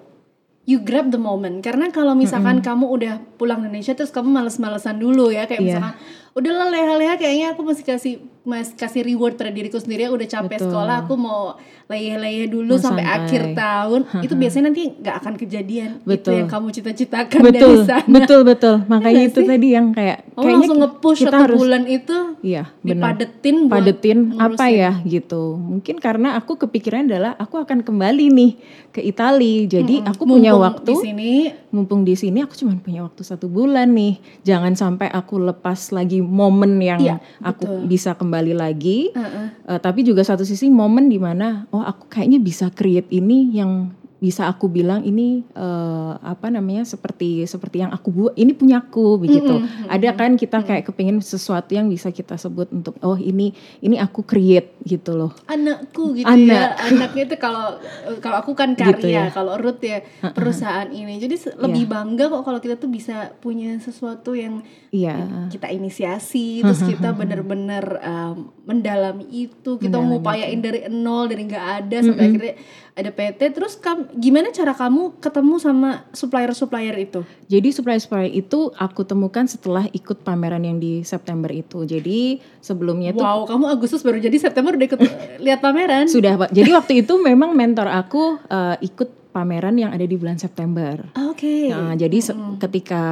[0.68, 1.64] you grab the moment.
[1.64, 5.48] Karena kalau misalkan kamu udah pulang Indonesia terus kamu males-malesan dulu ya.
[5.48, 5.68] Kayak Iya.
[5.72, 5.94] misalkan
[6.38, 8.14] udahlah leha-leha kayaknya aku masih kasih
[8.48, 10.08] mas kasih reward pada diriku sendiri.
[10.08, 10.70] Udah capek Betul.
[10.70, 13.18] sekolah aku mau leha-leha dulu Mau sampai santai.
[13.26, 14.02] akhir tahun.
[14.26, 15.90] Itu biasanya nanti nggak akan kejadian.
[16.00, 16.34] Itu Betul.
[16.38, 17.60] yang kamu cita-citakan betul.
[17.60, 18.08] dari sana.
[18.08, 18.76] Betul betul.
[18.92, 19.48] Makanya Iya itu sih?
[19.50, 22.88] tadi yang kayak kamu kayaknya langsung nge-push kita satu harus bulan itu iya benar.
[22.88, 25.44] dipadetin buat padetin apa ya gitu.
[25.58, 28.52] Mungkin karena aku kepikiran adalah aku akan kembali nih
[28.94, 29.66] ke Itali.
[29.66, 30.88] Jadi aku punya waktu.
[30.88, 31.32] di sini.
[31.68, 34.22] Mumpung di sini aku cuma punya waktu satu bulan nih.
[34.46, 39.48] Jangan sampai aku lepas lagi momen yang Iya, aku bisa kembali lagi Heeh.
[39.66, 43.96] Eh, tapi juga satu sisi momen di mana oh aku kayaknya bisa create ini yang
[44.18, 49.62] bisa aku bilang ini eh, apa namanya seperti seperti yang aku buat ini punyaku begitu.
[49.86, 53.54] Ada kan kita kayak kepingin sesuatu yang bisa kita sebut untuk oh ini
[53.86, 55.32] ini aku create gitu loh.
[55.46, 56.50] Anakku gitu Anak.
[56.50, 57.78] ya anaknya itu kalau
[58.18, 59.30] kalau aku kan karya Gitu ya.
[59.30, 60.02] kalau Ruth ya
[60.34, 61.22] perusahaan ini.
[61.22, 65.46] Jadi lebih bangga kok kalau kita tuh bisa punya sesuatu yang iya.
[65.54, 69.78] kita inisiasi terus kita bener-bener um, mendalami itu.
[69.78, 72.56] Kita ngupayain dari nol dari nggak ada sampai akhirnya
[72.98, 79.06] ada PT terus kam, gimana cara kamu ketemu sama supplier-supplier itu Jadi supplier-supplier itu aku
[79.06, 81.86] temukan setelah ikut pameran yang di September itu.
[81.86, 85.00] Jadi sebelumnya itu wow kamu Agustus baru jadi September udah ikut
[85.38, 86.50] lihat pameran sudah Pak.
[86.50, 90.98] Jadi waktu itu memang mentor aku eh, ikut pameran yang ada di bulan September.
[91.14, 93.04] oke Nah, jadi se- ketika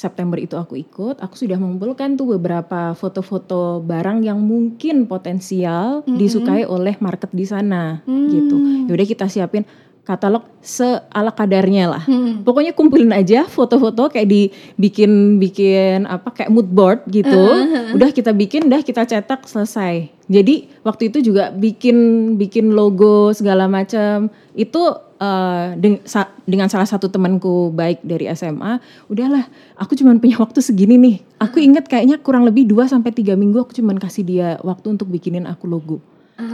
[0.00, 6.64] September itu aku ikut, aku sudah mengumpulkan tuh beberapa foto-foto barang yang mungkin potensial disukai
[6.64, 8.88] oleh market di sana gitu.
[8.88, 9.68] Yaudah kita siapin
[10.00, 12.02] katalog seala kadarnya lah.
[12.08, 12.40] Hmm.
[12.40, 17.68] Pokoknya kumpulin aja foto-foto kayak dibikin bikin apa kayak mood board gitu.
[17.92, 20.08] Udah kita bikin, udah kita cetak selesai.
[20.32, 24.80] Jadi waktu itu juga bikin bikin logo segala macam itu
[25.20, 29.44] eh, deng- sa- dengan salah satu temanku baik dari SMA, udahlah
[29.76, 31.16] aku cuman punya waktu segini nih.
[31.38, 35.06] Aku inget kayaknya kurang lebih 2 sampai 3 minggu aku cuman kasih dia waktu untuk
[35.06, 36.00] bikinin aku logo.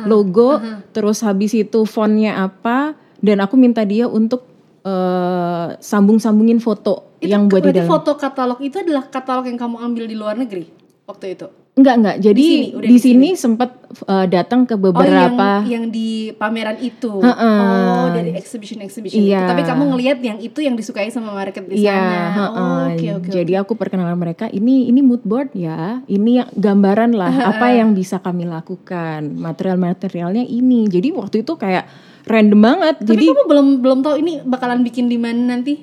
[0.03, 0.59] Logo,
[0.91, 4.43] terus habis itu fontnya apa dan aku minta dia untuk
[4.83, 7.89] eh, sambung-sambungin foto itu yang buat di dalam.
[7.89, 10.67] foto katalog itu adalah katalog yang kamu ambil di luar negeri
[11.07, 12.17] waktu itu Enggak enggak.
[12.25, 13.77] Jadi Di sini, sini, sempat
[14.09, 17.21] eh, datang ke Oh beberapa yang, yang di pameran itu.
[17.21, 17.61] Heeh.
[17.61, 19.29] Oh dari exhibition exhibition itu.
[19.29, 19.45] Iya.
[19.45, 22.17] Tapi kamu ngelihat yang itu yang disukai sama market di Iya, sana.
[22.33, 22.57] heeh.
[22.57, 23.29] Oh, Oke oke.
[23.29, 27.93] Jadi aku perkenalan mereka ini ini mood board ya, ini yang gambaran lah apa yang
[27.93, 30.89] bisa kami lakukan, material-materialnya ini.
[30.89, 31.85] Jadi waktu itu kayak
[32.25, 33.05] random banget.
[33.05, 35.77] Tapi Jadi kamu belum belum tahu ini bakalan bikin di mana nanti?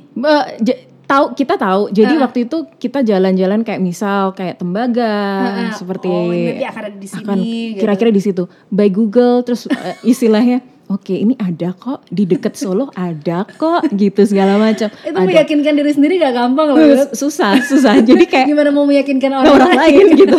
[0.57, 1.93] j- tahu kita tahu.
[1.93, 5.13] Jadi waktu itu kita jalan-jalan kayak misal kayak tembaga
[5.45, 5.71] Heeh.
[5.77, 6.31] seperti oh,
[6.67, 7.23] akan ada di sini.
[7.23, 7.79] akan gitu.
[7.83, 12.05] kira-kira di situ by Google terus eh, istilahnya oke ini ada kok.
[12.07, 14.87] Di deket Solo ada kok gitu segala macam.
[14.87, 16.77] Itu ada meyakinkan diri sendiri gak gampang loh.
[16.77, 17.97] Eh, susah susah.
[17.99, 20.05] Jadi kayak Gimana mau meyakinkan orang, orang lain?
[20.15, 20.37] gitu.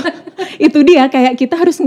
[0.56, 1.86] Itu dia kayak kita harus eh,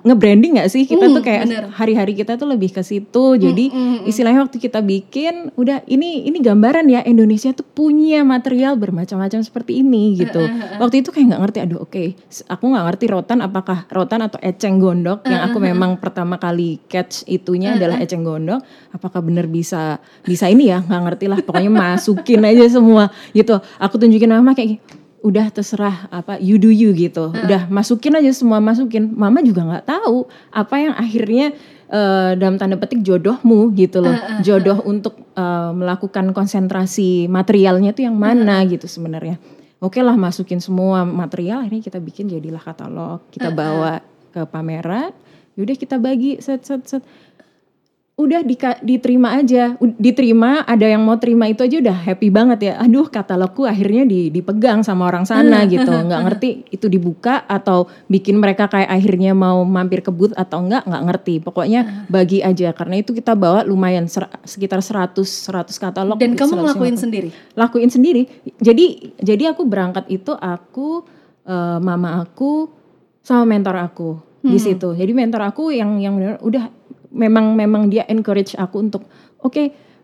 [0.00, 0.82] nge-branding nggak sih?
[0.84, 3.24] Kita Hmm, tuh kayak hari-hari kita tuh lebih ke situ.
[3.36, 3.64] Jadi
[4.04, 9.80] istilahnya waktu kita bikin udah ini ini gambaran ya Indonesia tuh punya material bermacam-macam seperti
[9.80, 10.42] ini gitu.
[10.76, 14.38] Waktu itu kayak nggak ngerti aduh oke s- aku nggak ngerti rotan apakah rotan atau
[14.40, 18.60] eceng gondok yang aku memang pertama kali catch itunya adalah eceng gondok
[18.92, 20.84] apakah bener bisa bisa ini ya?
[20.84, 23.56] Nggak ngerti lah pokoknya masukin aja semua gitu.
[23.80, 24.78] Aku tunjukin mama kayak
[25.20, 27.32] udah terserah apa you do you gitu.
[27.32, 29.12] Udah masukin aja semua masukin.
[29.12, 31.46] Mama juga nggak tahu apa yang akhirnya
[31.88, 34.16] eh, dalam tanda petik jodohmu gitu loh.
[34.44, 39.40] Jodoh untuk eh, melakukan konsentrasi materialnya tuh yang mana gitu sebenarnya.
[39.80, 43.24] Oke lah masukin semua material akhirnya kita bikin jadilah katalog.
[43.32, 45.10] Kita bawa ke pameran
[45.58, 47.02] yaudah kita bagi set set set
[48.20, 49.74] udah dika- diterima aja.
[49.96, 52.74] Diterima ada yang mau terima itu aja udah happy banget ya.
[52.78, 55.88] Aduh katalogku akhirnya di- dipegang sama orang sana gitu.
[56.08, 60.84] Nggak ngerti itu dibuka atau bikin mereka kayak akhirnya mau mampir ke booth atau enggak
[60.84, 61.34] nggak ngerti.
[61.40, 66.54] Pokoknya bagi aja karena itu kita bawa lumayan ser- sekitar 100 100 katalog Dan kamu
[66.54, 66.62] 150.
[66.62, 67.28] ngelakuin sendiri.
[67.54, 68.22] lakuin sendiri.
[68.60, 71.02] Jadi jadi aku berangkat itu aku
[71.42, 72.68] eh, mama aku
[73.20, 74.96] sama mentor aku di situ.
[74.96, 76.79] Jadi mentor aku yang yang udah
[77.10, 79.02] memang memang dia encourage aku untuk
[79.42, 79.54] oke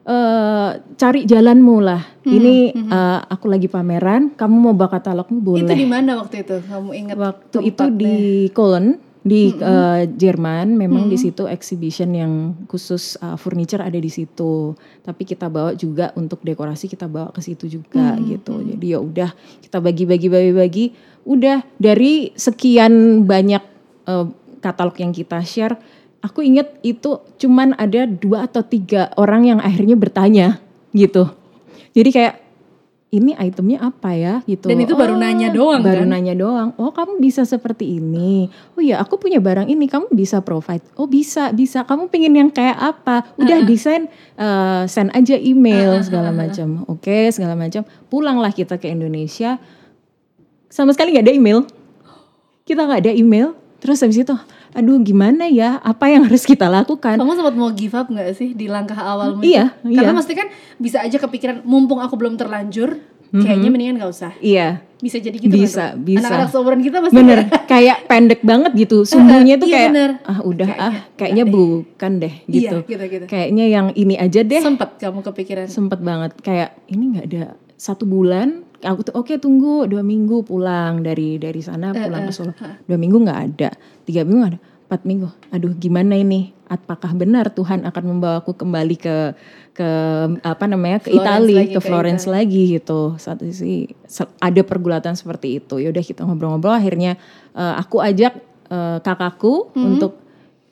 [0.07, 2.03] eh, cari jalanmu lah.
[2.27, 5.67] Ini eh, aku lagi pameran kamu mau bawa katalogmu boleh.
[5.67, 6.63] Itu di mana waktu itu?
[6.63, 8.15] Kamu ingat waktu itu di
[8.55, 10.79] Cologne di eh, Jerman.
[10.79, 12.33] Memang di situ exhibition yang
[12.71, 14.79] khusus eh, furniture ada di situ.
[15.03, 18.63] Tapi kita bawa juga untuk dekorasi kita bawa ke situ juga gitu.
[18.63, 19.31] jadi ya udah
[19.67, 20.87] kita bagi-bagi bagi-bagi.
[21.27, 23.63] Udah dari sekian banyak
[24.07, 24.27] eh,
[24.63, 25.75] katalog yang kita share
[26.27, 30.59] aku inget itu cuman ada dua atau tiga orang yang akhirnya bertanya
[30.91, 31.31] gitu.
[31.95, 32.35] Jadi kayak
[33.15, 34.67] ini itemnya apa ya gitu.
[34.67, 36.11] Dan itu baru nanya doang Baru kan?
[36.11, 36.75] nanya doang.
[36.77, 38.51] Oh kamu bisa seperti ini.
[38.75, 39.87] Oh ya aku punya barang ini.
[39.87, 40.83] Kamu bisa provide.
[40.99, 41.87] Oh bisa bisa.
[41.87, 43.23] Kamu pengen yang kayak apa?
[43.39, 46.83] Udah desain eh, send aja email segala macam.
[46.91, 47.87] Oke segala macam.
[48.11, 49.63] Pulanglah kita ke Indonesia.
[50.67, 51.59] Sama sekali nggak ada email.
[52.67, 53.55] Kita nggak ada email.
[53.79, 54.35] Terus habis itu,
[54.77, 55.81] aduh gimana ya?
[55.81, 57.17] Apa yang harus kita lakukan?
[57.17, 59.97] Kamu sempat mau give up gak sih di langkah awalmu Iya, itu?
[59.97, 60.19] Karena iya.
[60.21, 63.01] mesti kan bisa aja kepikiran mumpung aku belum terlanjur,
[63.33, 64.33] kayaknya mendingan gak usah.
[64.39, 64.85] Iya.
[64.97, 66.25] Bisa jadi gitu Bisa, kan, bisa.
[66.25, 69.05] Anak-anak seumuran kita pasti Bener, kayak pendek banget gitu.
[69.09, 70.11] Sumbunya tuh Iya, kayak bener.
[70.25, 72.77] ah udah Kayaknya ah kayaknya bukan deh gitu.
[72.81, 73.25] Iya, gitu-gitu.
[73.29, 74.61] Kayaknya yang ini aja deh.
[74.65, 75.67] Sempet kamu kepikiran.
[75.69, 77.45] Sempet banget kayak ini nggak ada
[77.77, 78.65] satu bulan.
[78.83, 82.53] Aku tuh oke tunggu dua minggu pulang dari dari sana pulang ke Solo.
[82.85, 83.71] Dua minggu nggak ada,
[84.05, 85.29] tiga minggu nggak ada, empat minggu.
[85.51, 86.53] Aduh gimana ini?
[86.67, 89.17] Apakah benar Tuhan akan membawaku kembali ke
[89.73, 89.89] ke
[90.43, 93.01] apa namanya ke Florence Itali, lagi, ke ke Florence lagi gitu.
[93.17, 95.79] Saat itu sih se- ada pergulatan seperti itu.
[95.79, 97.15] Ya udah kita ngobrol-ngobrol akhirnya
[97.55, 98.35] eh, aku ajak
[98.67, 99.95] eh, kakakku Hmm.
[99.95, 100.26] untuk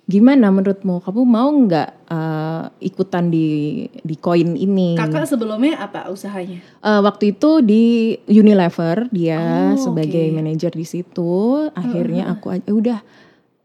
[0.04, 3.46] gimana menurutmu kamu mau nggak eh, ikutan di
[3.88, 4.92] di koin ini?
[4.94, 6.60] Kakak sebelumnya apa usahanya?
[6.60, 7.84] Eh, waktu itu di
[8.26, 10.36] Unilever dia Oh, sebagai oke.
[10.36, 11.32] manajer di situ.
[11.72, 12.98] Akhirnya aku aja udah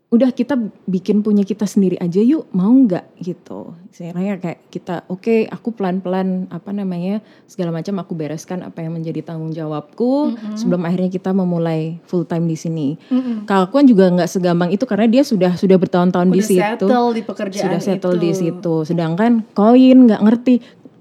[0.10, 0.58] udah kita
[0.90, 3.78] bikin punya kita sendiri aja yuk mau nggak gitu.
[3.94, 9.22] Sebenarnya kayak kita oke aku pelan-pelan apa namanya segala macam aku bereskan apa yang menjadi
[9.22, 12.98] tanggung jawabku sebelum akhirnya kita memulai full time di sini.
[13.14, 13.46] Mm-mm.
[13.46, 17.22] Kakakku kan juga nggak segampang itu karena dia sudah sudah bertahun-tahun di situ settle di
[17.22, 18.24] pekerjaan sudah settle itu.
[18.26, 18.76] di situ.
[18.90, 20.56] Sedangkan koin nggak ngerti.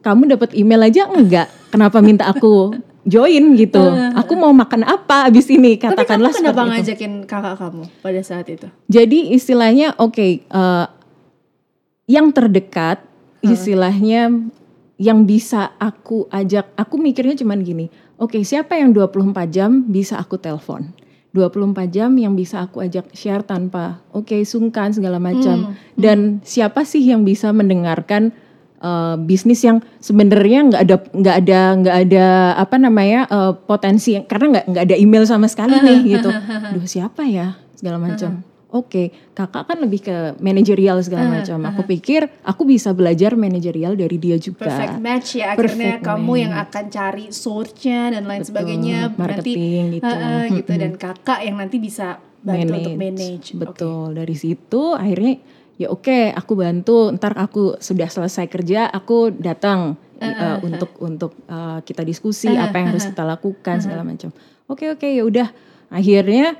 [0.05, 1.49] Kamu dapat email aja enggak?
[1.73, 2.77] Kenapa minta aku
[3.09, 3.81] join gitu?
[4.15, 5.81] Aku mau makan apa abis ini?
[5.81, 6.77] Tapi kamu Katakanlah kenapa seperti itu.
[6.77, 8.69] ngajakin kakak kamu pada saat itu?
[8.93, 10.87] Jadi istilahnya oke, eh,
[12.09, 13.01] yang terdekat
[13.41, 14.29] istilahnya
[14.99, 17.87] yang bisa aku ajak, aku mikirnya cuman gini,
[18.19, 20.93] oke siapa yang 24 jam bisa aku telepon?
[21.37, 27.05] 24 jam yang bisa aku ajak share tanpa oke sungkan segala macam dan siapa sih
[27.05, 28.33] yang bisa mendengarkan
[28.83, 32.27] eh, bisnis yang sebenarnya nggak ada nggak ada nggak ada
[32.59, 36.31] apa namanya eh, potensi karena nggak nggak ada email sama sekali nih gitu.
[36.75, 38.43] Duh siapa ya segala macam.
[38.69, 41.57] Oke, kakak kan lebih ke manajerial segala macam.
[41.73, 44.69] Aku pikir aku bisa belajar manajerial dari dia juga.
[44.69, 49.97] Perfect match ya akhirnya Perfect kamu yang akan cari source-nya dan lain sebagainya marketing nanti
[49.97, 50.13] gitu.
[50.13, 53.49] Heeh, gitu dan kakak yang nanti bisa bantu untuk manage.
[53.57, 54.07] Betul.
[54.21, 55.35] Dari situ akhirnya
[55.79, 57.15] ya oke aku bantu.
[57.15, 62.91] Ntar aku sudah selesai kerja, aku datang uh, untuk untuk uh, kita diskusi apa yang
[62.93, 64.35] harus kita lakukan segala macam.
[64.67, 65.49] Oke oke ya udah.
[65.89, 66.59] Akhirnya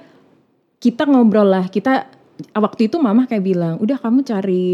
[0.79, 1.67] kita ngobrol lah.
[1.69, 2.09] Kita
[2.55, 4.67] waktu itu mama kayak bilang, udah kamu cari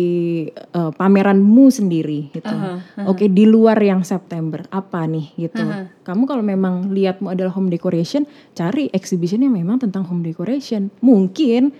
[0.76, 2.54] uh, pameranmu sendiri gitu.
[3.09, 5.64] Oke di luar yang September apa nih gitu.
[6.04, 10.92] Kamu kalau memang lihatmu adalah home decoration, cari exhibition yang memang tentang home decoration.
[11.00, 11.72] Mungkin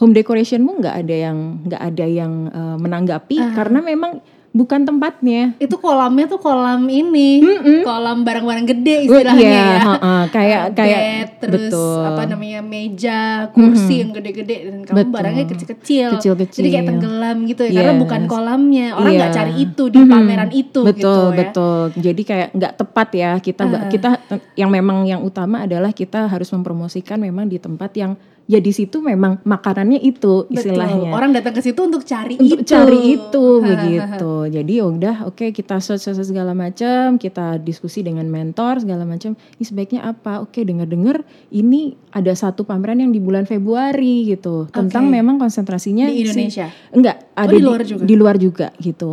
[0.00, 5.54] home decorationmu nggak ada yang nggak ada yang uh, menanggapi karena memang bukan tempatnya.
[5.62, 7.38] Itu kolamnya tuh kolam ini,
[7.86, 9.78] kolam barang-barang gede istilahnya iya, ya.
[9.78, 12.02] heeh, kayak kayak Bed, terus betul.
[12.02, 15.14] apa namanya meja, kursi yang gede-gede dan kamu Betul.
[15.14, 16.08] barangnya kecil-kecil.
[16.18, 16.60] Kecil-kecil.
[16.66, 18.02] Jadi kayak tenggelam gitu ya karena Yes.
[18.02, 18.86] bukan kolamnya.
[18.98, 19.38] Orang nggak Iya.
[19.38, 21.38] cari itu di pameran itu betul gitu ya.
[21.38, 24.08] betul jadi kayak nggak tepat ya kita kita
[24.58, 28.18] yang memang yang utama adalah kita harus mempromosikan memang di tempat yang
[28.50, 31.14] ya di situ memang makanannya itu istilahnya Betul.
[31.14, 32.66] Orang datang ke situ untuk cari untuk itu.
[32.66, 38.26] cari itu begitu jadi ya udah oke kita search search segala macam kita diskusi dengan
[38.26, 43.22] mentor segala macam ini sebaiknya apa oke dengar dengar ini ada satu pameran yang di
[43.22, 45.14] bulan Februari gitu tentang Oke.
[45.14, 46.66] memang konsentrasinya Di si- Indonesia?
[46.90, 48.02] enggak ada di luar juga?
[48.02, 48.08] Oh.
[48.10, 49.10] di luar juga gitu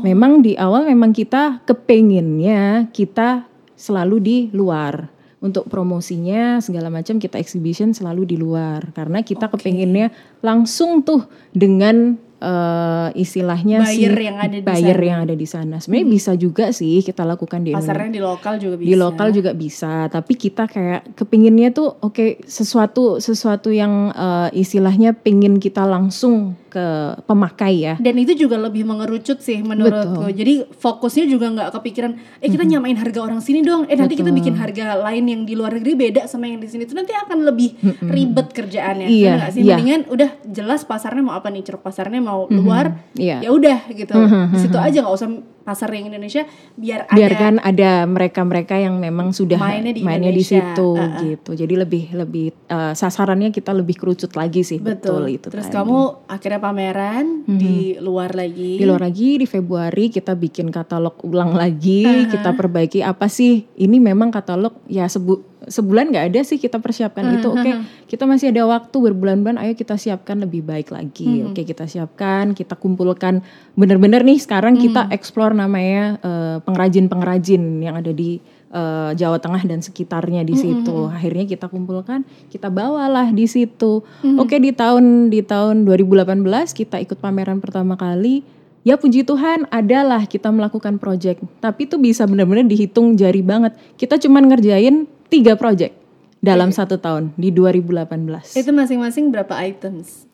[0.00, 7.40] memang di awal memang kita kepenginnya kita selalu di luar untuk promosinya segala macam kita
[7.40, 10.12] exhibition selalu di luar karena kita kepenginnya
[10.44, 11.24] langsung tuh
[11.56, 15.08] dengan eh, istilahnya si Buyer yang ada di buyer sana.
[15.08, 15.76] yang ada di sana.
[15.80, 17.92] Sebenarnya bisa juga sih kita lakukan di Indonesia.
[17.92, 18.88] Pasarnya di lokal juga bisa.
[18.88, 25.16] Di lokal juga bisa, tapi kita kayak kepinginnya tuh oke sesuatu sesuatu yang eh, istilahnya
[25.16, 27.94] pingin kita langsung ke pemakai ya.
[27.98, 30.30] Dan itu juga lebih mengerucut sih menurutku.
[30.30, 33.90] Jadi fokusnya juga nggak kepikiran, eh kita nyamain harga orang sini dong.
[33.90, 36.86] Eh nanti kita bikin harga lain yang di luar negeri beda sama yang di sini.
[36.86, 37.74] Itu nanti akan lebih
[38.06, 39.10] ribet kerjaannya.
[39.10, 39.60] Iya, nggak sih?
[39.66, 39.74] iya.
[39.74, 43.10] Mendingan udah jelas pasarnya mau apa nih, ceruk pasarnya mau luar.
[43.18, 43.42] Iya.
[43.42, 44.14] Ya udah gitu.
[44.54, 45.28] Di situ aja nggak usah
[45.60, 50.82] pasar yang Indonesia biar biarkan ada mereka-mereka yang memang sudah Mainnya di mainnya di situ
[50.90, 51.20] Uh, uh.
[51.22, 51.50] gitu.
[51.54, 55.46] Jadi lebih lebih uh, sasarannya kita lebih kerucut lagi sih betul, betul, itu.
[55.52, 55.76] terus tadi.
[55.76, 61.56] kamu akhirnya pameran di luar lagi di luar lagi di Februari kita bikin katalog ulang
[61.56, 62.28] lagi, Uh-huh.
[62.30, 63.66] kita perbaiki apa sih?
[63.74, 67.48] Ini memang katalog ya sebu sebulan nggak ada sih kita persiapkan itu.
[67.48, 67.60] Uh-huh.
[67.60, 67.72] Oke,
[68.06, 69.60] kita masih ada waktu berbulan-bulan.
[69.60, 71.42] Ayo kita siapkan lebih baik lagi.
[71.44, 71.52] Uh-huh.
[71.52, 73.40] Oke, kita siapkan, kita kumpulkan
[73.74, 75.16] bener-bener nih sekarang kita Hmm.
[75.16, 78.40] explore namanya eh, pengrajin-pengrajin yang ada di
[78.70, 80.96] eh, Jawa Tengah dan sekitarnya Hmm, di situ.
[81.10, 84.06] Akhirnya kita kumpulkan, kita bawalah di situ.
[84.22, 84.38] Hmm.
[84.38, 88.46] Oke, di tahun di tahun 2018 kita ikut pameran pertama kali.
[88.80, 91.44] Ya puji Tuhan adalah kita melakukan project.
[91.60, 93.76] Tapi itu bisa benar-benar dihitung jari banget.
[94.00, 96.00] Kita cuman ngerjain tiga project
[96.40, 100.24] dalam satu tahun di 2018 itu masing-masing berapa items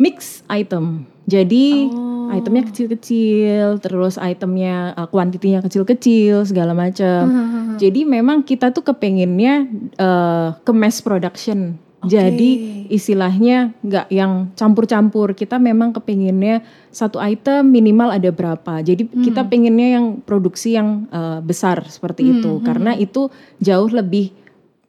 [0.00, 1.04] mix item.
[1.26, 2.30] Jadi Oh.
[2.34, 7.28] itemnya kecil-kecil, terus itemnya uh, kuantitinya kecil-kecil segala macam.
[7.76, 9.68] Jadi memang kita tuh kepengennya
[10.00, 11.76] uh, ke mass production.
[12.02, 15.38] Jadi istilahnya nggak yang campur-campur.
[15.38, 18.82] Kita memang kepengennya satu item minimal ada berapa.
[18.82, 22.58] Jadi kita pengennya yang produksi yang uh, besar seperti itu.
[22.66, 23.30] Karena itu
[23.62, 24.34] jauh lebih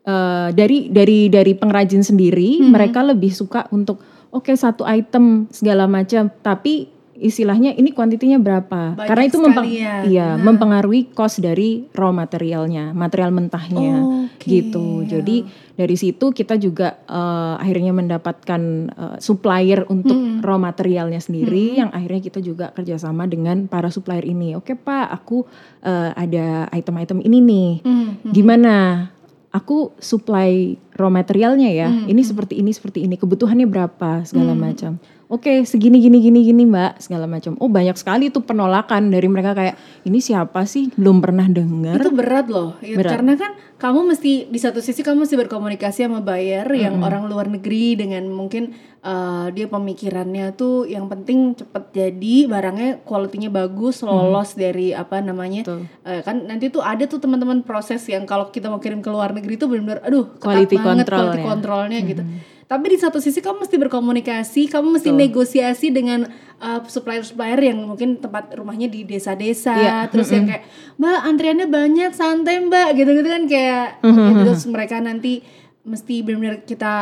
[0.09, 4.01] uh, dari dari dari pengrajin sendiri mereka lebih suka untuk
[4.33, 6.33] oke satu item segala macam.
[6.41, 6.89] Tapi
[7.23, 8.97] istilahnya ini kuantitinya berapa?
[8.97, 9.95] Banyak karena itu mempeng- ya.
[10.03, 14.43] iya mempengaruhi cost dari raw materialnya material mentahnya Oke.
[14.49, 15.05] gitu.
[15.05, 18.61] Jadi dari situ kita juga uh, akhirnya mendapatkan
[18.93, 24.57] uh, supplier untuk raw materialnya sendiri yang akhirnya kita juga kerjasama dengan para supplier ini.
[24.57, 25.45] Oke pak aku
[25.85, 27.71] uh, ada item-item ini nih.
[27.85, 29.07] Hmm, gimana
[29.53, 31.87] aku supply raw materialnya ya.
[31.87, 33.15] Ini seperti ini seperti ini.
[33.15, 34.25] Kebutuhannya berapa?
[34.25, 34.97] Segala macam.
[35.33, 37.01] Oke segini gini gini gini mbak.
[37.01, 37.57] Segala macam.
[37.57, 40.93] Oh banyak sekali tuh penolakan dari mereka kayak ini siapa sih?
[40.93, 41.97] Belum pernah dengar.
[41.97, 42.77] Itu berat loh.
[42.81, 43.11] Ya, Berat.
[43.17, 43.51] karena kan
[43.83, 48.23] kamu mesti di satu sisi kamu mesti berkomunikasi sama buyer yang orang luar negeri dengan
[48.31, 48.71] mungkin
[49.03, 55.67] uh, dia pemikirannya tuh yang penting cepet jadi barangnya kualitinya bagus lolos dari apa namanya
[55.67, 55.83] Betul.
[56.07, 59.35] Eh, kan nanti tuh ada tuh teman-teman proses yang kalau kita mau kirim ke luar
[59.35, 61.43] negeri tuh benar-benar aduh Quality banget control quality ya.
[61.43, 62.23] kontrolnya gitu
[62.63, 66.25] tapi di satu sisi kamu mesti berkomunikasi kamu mesti negosiasi dengan
[66.57, 69.97] uh, supplier-supplier yang mungkin tempat rumahnya di desa-desa Iya.
[70.09, 70.63] terus yang kayak
[70.95, 75.41] mbak antriannya banyak santai mbak gitu-gitu kan kayak ya, terus mereka nanti
[75.83, 76.93] mesti benar-benar kita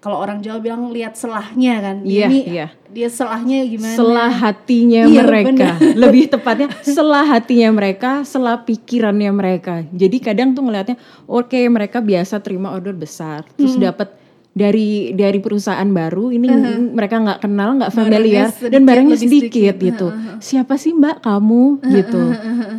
[0.00, 1.96] kalau orang Jawa bilang lihat selahnya kan.
[2.08, 2.66] Iya, ini iya.
[2.88, 3.92] dia selahnya gimana?
[3.92, 5.76] Selah hatinya Iya, mereka.
[6.02, 9.84] lebih tepatnya selah hatinya mereka selah pikirannya mereka.
[9.92, 10.96] Jadi kadang tuh ngelihatnya
[11.28, 13.92] oke mereka biasa terima order besar terus Hmm.
[13.92, 14.08] dapat
[14.50, 16.50] dari dari perusahaan baru ini
[16.90, 19.86] mereka nggak kenal nggak Barangnya familiar dan sedikit, barangnya lebih sedikit, sedikit.
[19.86, 20.06] gitu.
[20.42, 21.22] Siapa sih mbak?
[21.22, 21.62] Kamu?
[21.86, 22.22] Gitu.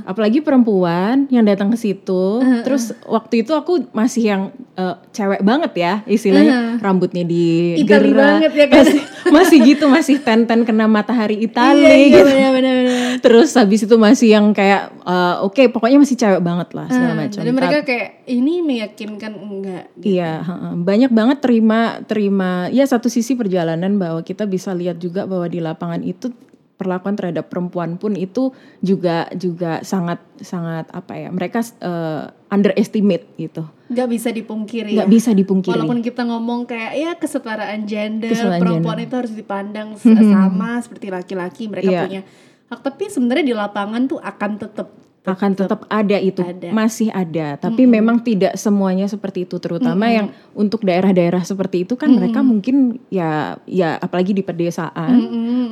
[0.02, 4.42] apalagi perempuan yang datang ke situ terus waktu itu aku masih yang
[4.76, 6.82] eh, cewek banget ya istilahnya.
[6.82, 8.76] Rambutnya di Itali banget ya kan?
[8.82, 12.28] masih, masih gitu masih ten-ten kena matahari Itali iya, iya, gitu.
[12.28, 12.72] benar-benar
[13.22, 17.40] terus habis itu masih yang kayak eh, oke pokoknya masih cewek banget lah segala macam.
[17.46, 19.86] jadi mereka kayak ini meyakinkan enggak?
[20.02, 20.72] Iya, heeh.
[20.82, 21.61] banyak banget terima
[22.02, 26.34] terima ya satu sisi perjalanan bahwa kita bisa lihat juga bahwa di lapangan itu
[26.74, 28.50] perlakuan terhadap perempuan pun itu
[28.80, 35.12] juga juga sangat sangat apa ya mereka eh, underestimate gitu nggak bisa dipungkiri nggak ya.
[35.12, 39.06] bisa dipungkiri Walaupun kita ngomong kayak ya kesetaraan gender, Kesetaraan perempuan gender.
[39.06, 42.02] itu harus dipandang s- sama seperti laki-laki, mereka Iya.
[42.02, 42.22] punya
[42.68, 42.80] hak.
[42.82, 44.88] Tapi sebenarnya di lapangan tuh akan tetap
[45.22, 46.42] akan tetap ada itu.
[46.42, 46.74] Ada.
[46.74, 47.54] masih ada.
[47.62, 49.62] Tapi memang tidak semuanya seperti itu.
[49.62, 55.14] Terutama yang untuk daerah-daerah seperti itu kan mereka mungkin ya ya apalagi di pedesaan.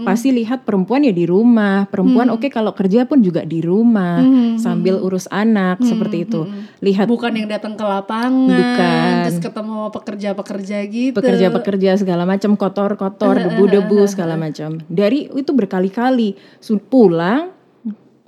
[0.05, 1.89] Pasti lihat perempuan ya di rumah.
[1.89, 4.21] Perempuan oke kalau kerja pun juga di rumah.
[4.61, 6.41] Sambil urus anak seperti itu.
[6.79, 9.15] lihat bukan yang datang ke lapangan, Bukan.
[9.27, 11.11] terus ketemu pekerja-pekerja gitu.
[11.11, 16.39] pekerja-pekerja segala macam kotor-kotor debu-debu segala macam dari itu berkali-kali.
[16.89, 17.58] Pulang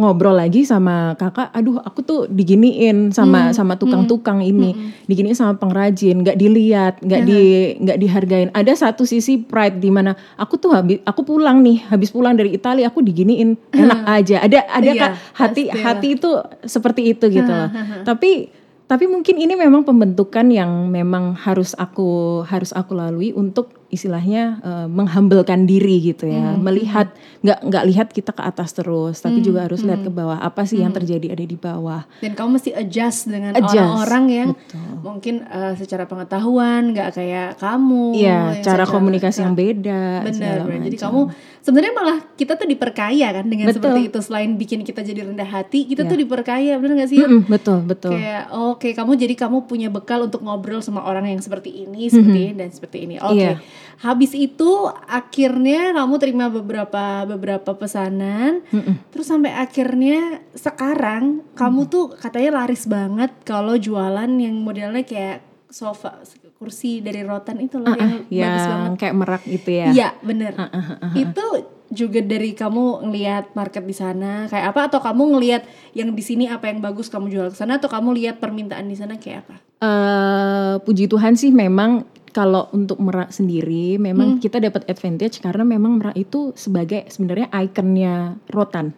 [0.02, 4.74] ngobrol lagi sama kakak aduh aku tuh diginiin sama sama tukang-tukang ini.
[5.06, 7.40] diginiin sama pengrajin nggak dilihat nggak di
[7.80, 8.50] nggak dihargain.
[8.52, 12.52] Ada satu sisi pride di mana aku tuh habis aku pulang nih habis pulang dari
[12.56, 13.56] Italia aku diginiin.
[13.72, 14.42] Enak aja.
[14.42, 15.84] Ada ada Iya, Kak, hati pastilah.
[15.84, 16.30] hati itu
[16.68, 17.70] seperti itu gitu loh.
[18.04, 18.52] tapi
[18.92, 24.88] tapi mungkin ini memang pembentukan yang memang harus aku harus aku lalui untuk istilahnya uh,
[24.88, 29.46] menghambelkan diri gitu ya, Hmm, melihat nggak nggak lihat kita ke atas terus, tapi Hmm,
[29.46, 30.08] juga harus lihat hmm.
[30.08, 32.08] ke bawah apa sih yang terjadi ada di bawah.
[32.18, 34.80] dan kamu mesti adjust dengan orang-orang yang betul.
[35.02, 40.24] mungkin eh, secara pengetahuan nggak kayak kamu Iya, cara komunikasi yang beda.
[40.24, 41.04] benar jadi macam.
[41.04, 41.22] kamu
[41.60, 43.78] sebenarnya malah kita tuh diperkaya kan dengan Betul.
[43.84, 46.10] seperti itu selain bikin kita jadi rendah hati kita Ya.
[46.10, 48.12] tuh diperkaya benar nggak sih Mm-mm, betul betul.
[48.12, 52.40] kayak oke kamu jadi kamu punya bekal untuk ngobrol sama orang yang seperti ini seperti
[52.42, 53.62] ini dan seperti ini oke Iya.
[53.98, 54.70] Habis itu
[55.06, 58.66] akhirnya kamu terima beberapa beberapa pesanan.
[58.70, 59.10] Mm-mm.
[59.10, 66.20] terus sampai akhirnya sekarang kamu tuh katanya laris banget kalau jualan yang modelnya kayak sofa
[66.56, 68.86] kursi dari rotan itu loh Ah, ah, yang bagus banget.
[68.86, 69.88] yang kayak merak gitu ya.
[69.90, 70.54] iya bener.
[70.54, 71.14] Ah, ah, ah, ah.
[71.16, 71.46] itu
[71.92, 74.80] juga dari kamu ngelihat market di sana kayak apa?
[74.88, 77.82] Atau kamu ngelihat yang di sini apa yang bagus kamu jual ke sana?
[77.82, 79.56] Atau kamu lihat permintaan di sana kayak apa?
[79.82, 86.00] Eh, puji Tuhan sih memang kalau untuk merak sendiri memang kita dapat advantage karena memang
[86.00, 88.96] merak itu sebagai sebenarnya ikonnya rotan.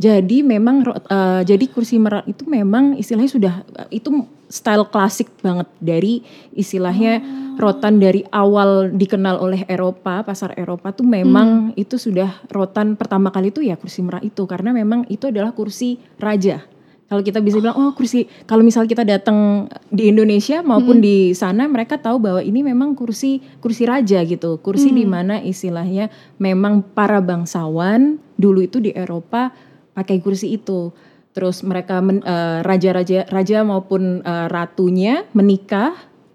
[0.00, 3.54] Jadi memang eh, jadi kursi merak itu memang istilahnya sudah
[3.84, 6.24] eh, itu style klasik banget dari
[6.56, 7.20] istilahnya
[7.60, 13.52] rotan dari awal dikenal oleh Eropa, pasar Eropa tuh memang itu sudah rotan pertama kali
[13.52, 16.64] itu ya kursi merak itu karena memang itu adalah kursi raja.
[17.10, 21.66] Kalau kita bisa bilang oh kursi kalau misal kita datang di Indonesia maupun di sana
[21.66, 24.62] mereka tahu bahwa ini memang kursi kursi raja gitu.
[24.62, 26.06] Kursi di mana istilahnya
[26.38, 29.50] memang para bangsawan dulu itu di Eropa
[29.90, 30.94] pakai kursi itu.
[31.34, 35.90] Terus mereka men- eh, raja-raja raja maupun eh, ratunya menikah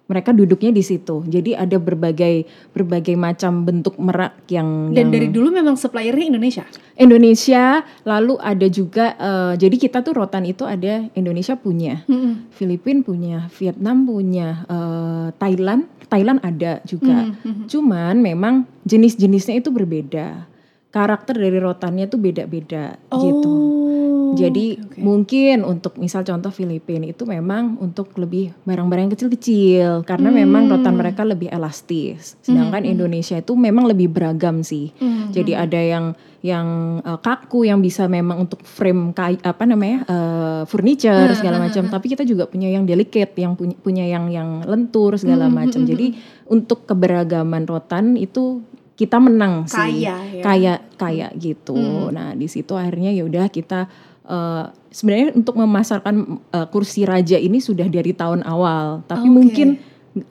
[0.06, 1.26] mereka duduknya di situ.
[1.26, 6.66] Jadi ada berbagai berbagai macam bentuk merak yang dan yang dari dulu memang suppliernya Indonesia
[6.96, 12.54] Indonesia, lalu ada juga eh, jadi kita tuh rotan itu ada Indonesia punya, Mm-mm.
[12.56, 17.28] Filipina punya, Vietnam punya, eh, Thailand, Thailand ada juga.
[17.28, 17.66] Mhm, mhm.
[17.68, 18.56] Cuman memang
[18.88, 20.55] jenis-jenisnya itu berbeda.
[20.96, 23.52] Karakter dari rotannya tuh beda-beda gitu.
[23.52, 25.00] Oh, Jadi oke, oke.
[25.00, 30.40] mungkin untuk misal contoh Filipina itu memang untuk lebih barang-barang kecil-kecil karena Hmm.
[30.44, 32.36] memang rotan mereka lebih elastis.
[32.40, 34.92] Sedangkan Indonesia itu memang lebih beragam sih.
[34.96, 35.32] Mhm.
[35.32, 36.06] Jadi ada yang
[36.46, 36.68] yang
[37.02, 41.90] uh, kaku yang bisa memang untuk frame kai, apa namanya uh, furniture segala macam.
[41.90, 45.82] Tapi kita juga punya yang delicate, yang punya punya yang yang lentur segala Hmm, macam.
[45.84, 46.14] Jadi
[46.46, 48.62] untuk keberagaman rotan itu
[48.96, 49.76] kita menang sih.
[49.76, 50.44] Kaya, ya.
[50.44, 51.76] Kaya kaya gitu.
[51.76, 52.16] Hmm.
[52.16, 53.92] Nah di situ akhirnya ya udah kita
[54.28, 59.04] uh, sebenarnya untuk memasarkan uh, kursi raja ini sudah dari tahun awal.
[59.08, 59.36] Tapi Oke.
[59.36, 59.68] mungkin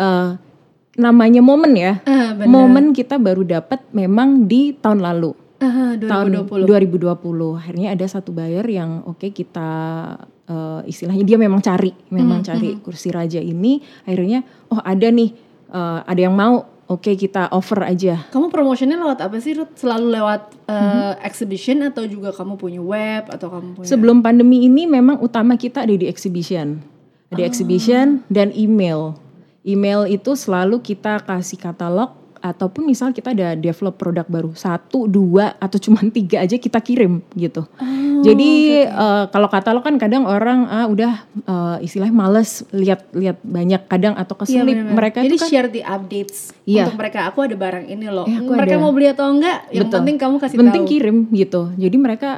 [0.00, 0.40] uh,
[0.96, 2.00] namanya momen ya.
[2.04, 2.48] Benar.
[2.48, 8.34] Momen kita baru dapat memang di tahun lalu Ah, tahun 2020 2020 akhirnya ada satu
[8.36, 9.70] buyer yang oke kita
[10.50, 15.30] eh, istilahnya dia memang cari memang Hmm, cari kursi raja ini akhirnya oh ada nih
[15.72, 19.74] eh, ada yang mau oke kita offer aja Kamu promotionnya lewat apa sih Ruth?
[19.74, 21.24] Selalu lewat uh, Mhm.
[21.24, 25.82] exhibition atau juga kamu punya web atau kamu punya sebelum pandemi ini memang utama kita
[25.82, 26.80] ada di exhibition
[27.28, 27.48] ada Oh.
[27.48, 29.16] exhibition dan email
[29.62, 32.12] email itu selalu kita kasih katalog
[32.44, 37.24] ataupun misal kita ada develop produk baru satu dua atau cuma tiga aja kita kirim
[37.32, 37.64] gitu
[38.14, 43.36] Oh, Jadi eh, kalau katalog kan kadang orang ah udah eh, istilahnya males lihat lihat
[43.40, 44.96] banyak kadang atau Iya, keselip benar-benar.
[44.96, 46.88] mereka Jadi itu kan share the updates Iya.
[46.88, 47.28] untuk mereka.
[47.28, 48.24] Aku ada barang ini loh.
[48.24, 48.80] Aku mereka ada.
[48.80, 49.68] mau beli atau enggak?
[49.68, 49.96] Yang Betul.
[50.00, 50.92] penting kamu kasih penting tahu.
[50.92, 51.62] kirim gitu.
[51.76, 52.30] Jadi mereka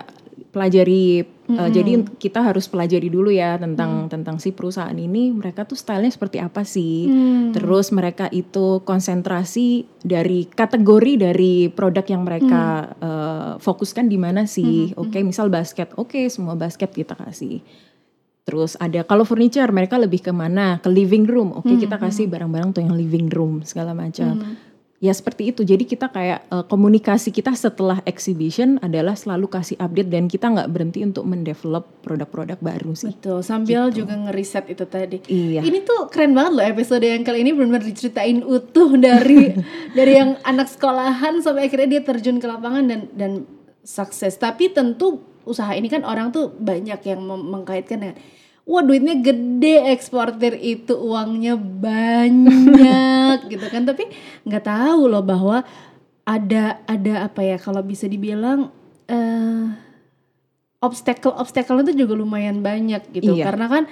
[0.56, 1.20] pelajari
[1.52, 6.16] eh, jadi kita harus pelajari dulu ya tentang tentang si perusahaan ini mereka tuh stylenya
[6.16, 7.04] seperti apa sih.
[7.04, 7.52] Hmm.
[7.52, 14.96] Terus mereka itu konsentrasi dari kategori dari produk yang mereka eh, fokuskan di mana sih.
[14.96, 15.92] Oke, misal basket.
[16.00, 17.60] Oke, semua basket kita kasih.
[18.46, 20.78] Terus ada kalau furniture mereka lebih ke mana?
[20.80, 21.52] Ke living room.
[21.52, 24.56] Oke, kita kasih barang-barang tuh yang living room segala macam.
[24.96, 25.60] Ya seperti itu.
[25.60, 30.72] Jadi kita kayak eh, komunikasi kita setelah exhibition adalah selalu kasih update dan kita nggak
[30.72, 33.12] berhenti untuk mendevelop produk-produk baru sih.
[33.12, 35.18] Betul, sambil juga ngeriset itu tadi.
[35.28, 35.60] Iya.
[35.60, 39.52] Ini tuh keren banget loh episode yang kali ini benar-benar diceritain utuh dari
[39.98, 43.32] dari yang anak sekolahan sampai akhirnya dia terjun ke lapangan dan dan
[43.84, 44.32] sukses.
[44.40, 48.16] Tapi tentu usaha ini kan orang tuh banyak yang mengkaitkan dengan
[48.66, 54.10] Wah duitnya gede eksportir itu uangnya banyak gitu kan tapi
[54.42, 55.62] nggak tahu loh bahwa
[56.26, 58.74] ada ada apa ya kalau bisa dibilang
[59.06, 59.70] eh
[60.82, 63.48] obstacle obstacle itu juga lumayan banyak gitu Iya.
[63.48, 63.82] karena kan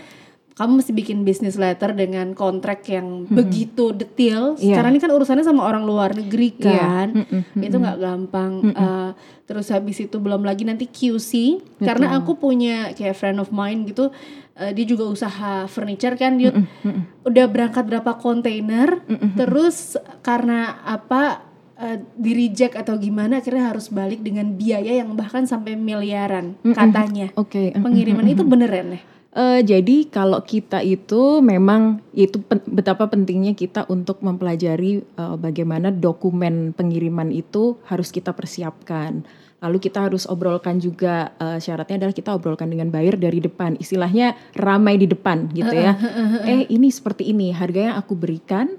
[0.54, 4.54] kamu mesti bikin business letter dengan kontrak yang begitu detail.
[4.54, 4.78] Iya.
[4.78, 6.62] Karena ini kan urusannya sama orang luar negeri Iya.
[6.62, 8.52] kan, Mm-mm, itu nggak gampang.
[8.70, 9.10] Eh,
[9.50, 11.58] terus habis itu belum lagi nanti QC.
[11.82, 14.14] Karena aku punya kayak friend of mine gitu,
[14.54, 16.54] eh, dia juga usaha furniture kan, dia
[17.26, 19.02] udah berangkat berapa kontainer,
[19.34, 21.50] terus karena apa?
[21.74, 27.34] eh, di reject atau gimana akhirnya harus balik dengan biaya yang bahkan sampai miliaran katanya
[27.34, 27.74] Oke.
[27.74, 29.02] pengiriman itu beneran ya
[29.34, 35.90] Eh, jadi kalau kita itu memang itu pen- betapa pentingnya kita untuk mempelajari eh, bagaimana
[35.90, 39.26] dokumen pengiriman itu harus kita persiapkan.
[39.58, 43.74] Lalu kita harus obrolkan juga eh, syaratnya adalah kita obrolkan dengan buyer dari depan.
[43.74, 45.98] Istilahnya ramai di depan gitu ya.
[46.46, 48.78] eh ini seperti ini harganya aku berikan.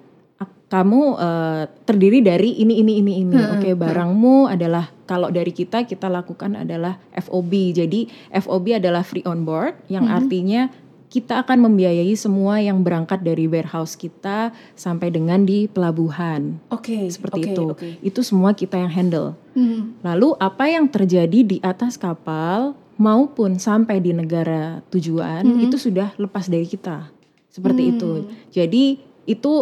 [0.66, 3.40] Kamu eh, terdiri dari ini ini ini ini.
[3.54, 7.54] Oke, barangmu adalah kalau dari kita kita lakukan adalah FOB.
[7.78, 10.68] Jadi FOB adalah free on board yang artinya
[11.16, 16.60] kita akan membiayai semua yang berangkat dari warehouse kita sampai dengan di pelabuhan.
[16.68, 17.66] oke Seperti oke, itu.
[17.72, 17.90] oke.
[18.04, 19.38] Itu semua kita yang handle.
[19.56, 19.96] Hmm.
[20.04, 26.52] Lalu apa yang terjadi di atas kapal maupun sampai di negara tujuan itu sudah lepas
[26.52, 27.08] dari kita.
[27.48, 28.28] Seperti itu.
[28.52, 29.54] Jadi itu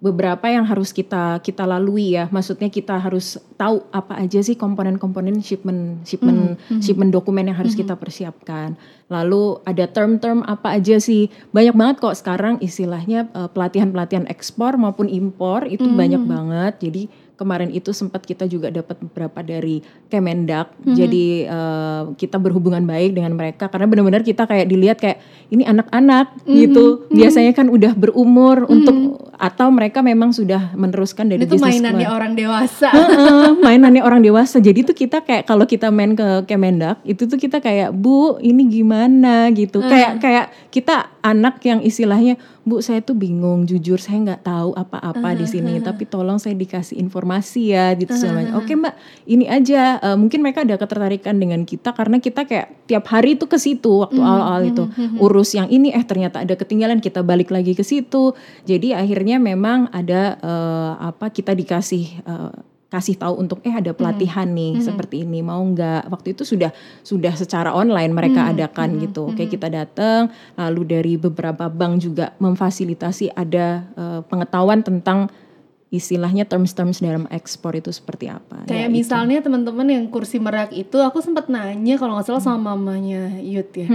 [0.00, 2.26] beberapa yang harus kita kita lalui ya.
[2.32, 7.94] Maksudnya kita harus tahu apa aja sih komponen-komponen shipment shipment shipment dokumen yang harus kita
[7.94, 8.74] persiapkan.
[9.12, 11.28] Lalu ada term-term apa aja sih?
[11.52, 16.80] Banyak banget kok sekarang istilahnya eh, pelatihan-pelatihan ekspor maupun impor itu banyak banget.
[16.80, 17.02] Jadi
[17.40, 19.80] kemarin itu sempat kita juga dapat beberapa dari
[20.12, 20.76] Kemendak.
[20.84, 26.44] Jadi eh, kita berhubungan baik dengan mereka karena benar-benar kita kayak dilihat kayak ini anak-anak
[26.44, 27.08] gitu.
[27.08, 32.18] Biasanya kan udah berumur untuk atau mereka memang sudah meneruskan dari itu bisnis mainannya keluarga.
[32.20, 32.88] orang dewasa
[33.64, 34.60] mainannya orang dewasa.
[34.60, 38.68] Jadi tuh kita kayak kalau kita main ke Kemendak, itu tuh kita kayak, "Bu, ini
[38.68, 39.80] gimana?" gitu.
[39.80, 45.36] Kayak kayak kita anak yang istilahnya, "Bu, saya tuh bingung, jujur saya nggak tahu apa-apa
[45.36, 48.56] di sini, tapi tolong saya dikasih informasi ya." gitu semuanya.
[48.56, 48.94] Oke, Mbak,
[49.28, 53.46] ini aja Eh, mungkin mereka ada ketertarikan dengan kita karena kita kayak tiap hari tuh
[53.46, 54.84] ke situ waktu awal-awal itu.
[55.20, 58.32] Urus yang ini eh ternyata ada ketinggalan, kita balik lagi ke situ.
[58.64, 62.52] Jadi akhirnya memang ada eh, apa kita dikasih eh,
[62.90, 66.10] kasih tahu untuk eh ada pelatihan nih seperti ini mau nggak?
[66.10, 66.74] Waktu itu sudah
[67.06, 69.30] sudah secara online mereka adakan gitu.
[69.30, 75.30] Oke kita datang lalu dari beberapa bank juga memfasilitasi ada eh, pengetahuan tentang
[75.90, 78.62] istilahnya terms-terms dalam ekspor itu seperti apa.
[78.66, 82.74] Kayak Ya, misalnya teman-teman yang kursi merak itu aku sempat nanya kalau nggak salah sama
[82.74, 83.90] mamanya Yud ya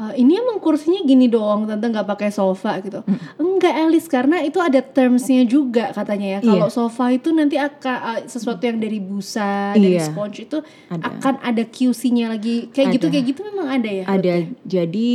[0.00, 3.04] "Eh, ini emang kursinya gini doang tante nggak pakai sofa gitu
[3.36, 6.72] enggak Elis karena itu ada termsnya juga katanya ya kalau Iya.
[6.72, 10.08] sofa itu nanti akan sesuatu yang dari busa dari Iya.
[10.08, 11.04] sponge itu Ada.
[11.20, 13.12] akan ada QC-nya lagi kayak gitu Ada.
[13.12, 14.34] kayak gitu memang ada ya ada
[14.64, 15.12] jadi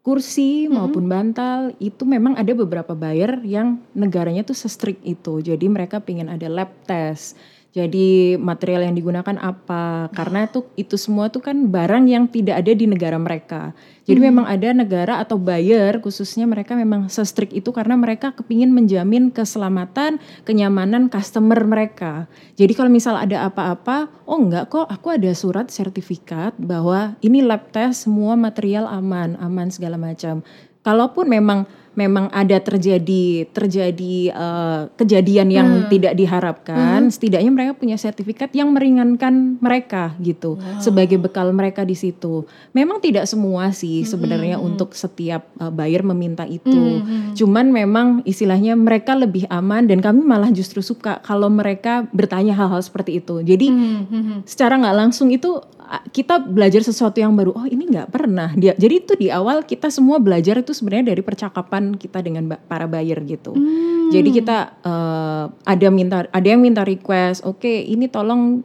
[0.00, 5.44] kursi maupun bantal itu memang ada beberapa buyer yang negaranya tuh se-strict itu.
[5.44, 7.36] Jadi mereka pengen ada lab test.
[7.70, 10.10] Jadi material yang digunakan apa?
[10.10, 13.70] Karena itu itu semua tuh kan barang yang tidak ada di negara mereka.
[14.10, 19.30] Jadi memang ada negara atau buyer khususnya mereka memang se-strict itu karena mereka kepingin menjamin
[19.30, 22.26] keselamatan, kenyamanan customer mereka.
[22.58, 27.70] Jadi kalau misal ada apa-apa, oh enggak kok aku ada surat sertifikat bahwa ini lab
[27.70, 30.42] test semua material aman, aman segala macam.
[30.82, 38.54] Kalaupun memang memang ada terjadi terjadi eh, kejadian yang tidak diharapkan, setidaknya mereka punya sertifikat
[38.54, 42.46] yang meringankan mereka gitu sebagai bekal mereka di situ.
[42.70, 47.02] Memang tidak semua sih sebenarnya untuk setiap eh, buyer meminta itu.
[47.34, 52.80] Cuman memang istilahnya mereka lebih aman dan kami malah justru suka kalau mereka bertanya hal-hal
[52.82, 53.42] seperti itu.
[53.42, 54.38] Jadi Hmm, hmm, hmm.
[54.44, 55.56] secara nggak langsung itu
[56.14, 57.50] kita belajar sesuatu yang baru.
[57.50, 58.78] Oh ini nggak pernah dia.
[58.78, 63.20] Jadi itu di awal kita semua belajar itu sebenarnya dari percakapan kita dengan para buyer
[63.24, 63.56] gitu.
[64.10, 67.46] Jadi kita eh, ada minta ada yang minta request.
[67.46, 68.60] Oke ini tolong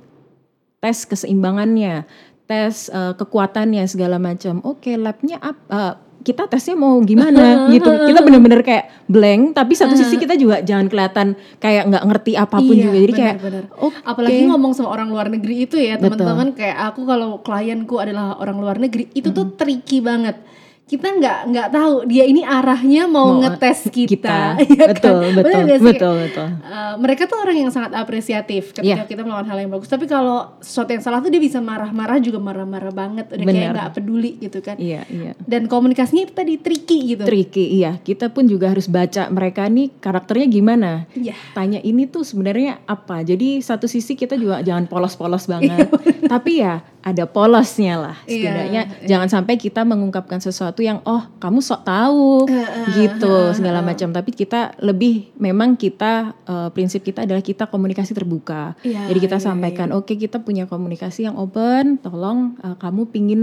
[0.84, 2.04] tes keseimbangannya,
[2.50, 4.60] tes eh, kekuatannya segala macam.
[4.66, 6.06] Oke labnya apa?
[6.26, 7.46] kita tesnya mau gimana
[7.78, 7.86] gitu.
[7.86, 11.28] Kita bener-bener kayak blank, tapi satu sisi kita juga jangan kelihatan
[11.62, 12.98] kayak nggak ngerti apa pun Iya, juga.
[12.98, 13.64] Jadi kayak benar-benar.
[13.78, 13.98] oke.
[14.02, 18.58] Apalagi ngomong sama orang luar negeri itu ya teman-teman kayak aku kalau klienku adalah orang
[18.58, 20.42] luar negeri itu tuh tricky banget.
[20.86, 24.06] Kita nggak nggak tahu dia ini arahnya mau, Mau ngetes kita.
[24.06, 24.38] kita.
[24.70, 24.90] ya kan?
[24.94, 26.50] betul, betul, betul, betul.
[26.62, 29.10] Uh, mereka tuh orang yang sangat apresiatif ketika Iya.
[29.10, 29.90] kita melakukan hal yang bagus.
[29.90, 33.26] Tapi kalau sesuatu yang salah tuh dia bisa marah-marah juga marah-marah banget.
[33.34, 33.74] Udah kayak Benar.
[33.74, 34.78] nggak peduli gitu kan.
[34.78, 35.34] Iya, iya.
[35.42, 37.26] Dan komunikasinya itu tadi tricky gitu.
[37.26, 37.98] Tricky, iya.
[37.98, 41.10] Kita pun juga harus baca mereka nih karakternya gimana.
[41.18, 41.34] Iya.
[41.58, 43.26] Tanya ini tuh sebenarnya apa.
[43.26, 45.88] Jadi satu sisi kita juga jangan polos-polos Iya, banget.
[46.30, 48.82] Tapi ya ada polosnya lah Iya, setidaknya.
[49.06, 52.50] jangan sampai kita mengungkapkan sesuatu yang oh kamu sok tahu
[52.98, 54.10] gitu segala macam.
[54.10, 58.74] Tapi kita lebih memang kita eh, prinsip kita adalah kita komunikasi terbuka.
[58.82, 63.42] Iya, jadi kita iya, sampaikan oke kita punya komunikasi yang open tolong eh, kamu pingin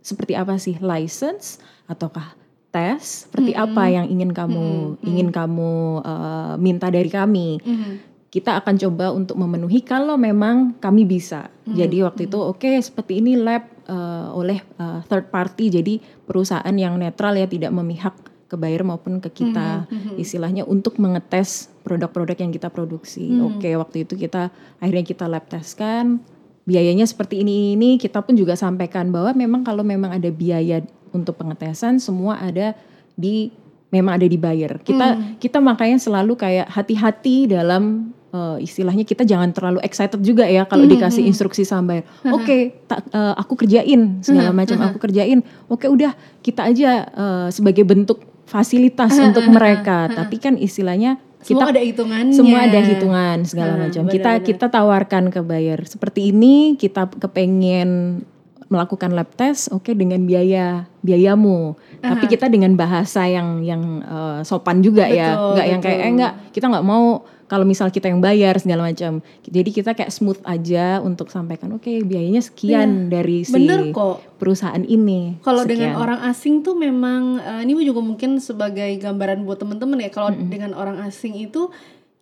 [0.00, 0.80] seperti apa sih?
[0.80, 2.32] License ataukah
[2.72, 3.28] tes?
[3.28, 7.60] Seperti apa yang ingin kamu ingin kamu eh, minta dari kami?
[7.60, 8.15] Mhm.
[8.36, 11.48] Kita akan coba untuk memenuhi kalau memang kami bisa.
[11.64, 15.72] Jadi waktu itu oke seperti ini lab eh, oleh eh, third party.
[15.72, 15.96] Jadi
[16.28, 18.12] perusahaan yang netral ya tidak memihak
[18.46, 19.88] ke buyer maupun ke kita.
[20.20, 23.40] Istilahnya untuk mengetes produk-produk yang kita produksi.
[23.40, 24.52] Oke waktu itu kita
[24.84, 26.20] akhirnya kita lab teskan
[26.66, 30.82] biayanya seperti ini ini kita pun juga sampaikan bahwa memang kalau memang ada biaya
[31.14, 32.74] untuk pengetesan semua ada
[33.14, 33.54] di
[33.94, 34.82] memang ada di buyer.
[34.82, 40.64] Kita kita makanya selalu kayak hati-hati dalam eh, istilahnya kita jangan terlalu excited juga ya
[40.64, 42.04] kalau dikasih instruksi sama buyer.
[42.30, 45.40] Oke, tak- eh, aku kerjain segala macam aku kerjain.
[45.66, 50.06] Oke, udah kita aja eh, sebagai bentuk fasilitas untuk mereka.
[50.08, 52.34] Tapi kan istilahnya kita Semua ada hitungannya.
[52.34, 54.02] semua ada hitungan segala macam.
[54.06, 58.22] Kita kita tawarkan ke buyer seperti ini, kita kepengen
[58.66, 61.78] melakukan lab test, oke dengan biaya biayamu.
[62.02, 66.10] Tapi kita dengan bahasa yang yang eh, sopan juga ya, Betul, nggak yang kayak eh
[66.10, 69.22] enggak kita nggak mau kalau misal kita yang bayar segala macam.
[69.46, 74.18] Jadi kita kayak smooth aja untuk sampaikan oke biayanya sekian dari si Bener kok.
[74.42, 75.38] perusahaan ini.
[75.46, 80.10] Kalau dengan orang asing tuh memang eh, ini juga mungkin sebagai gambaran buat temen-temen ya.
[80.10, 81.70] Kalau dengan orang asing itu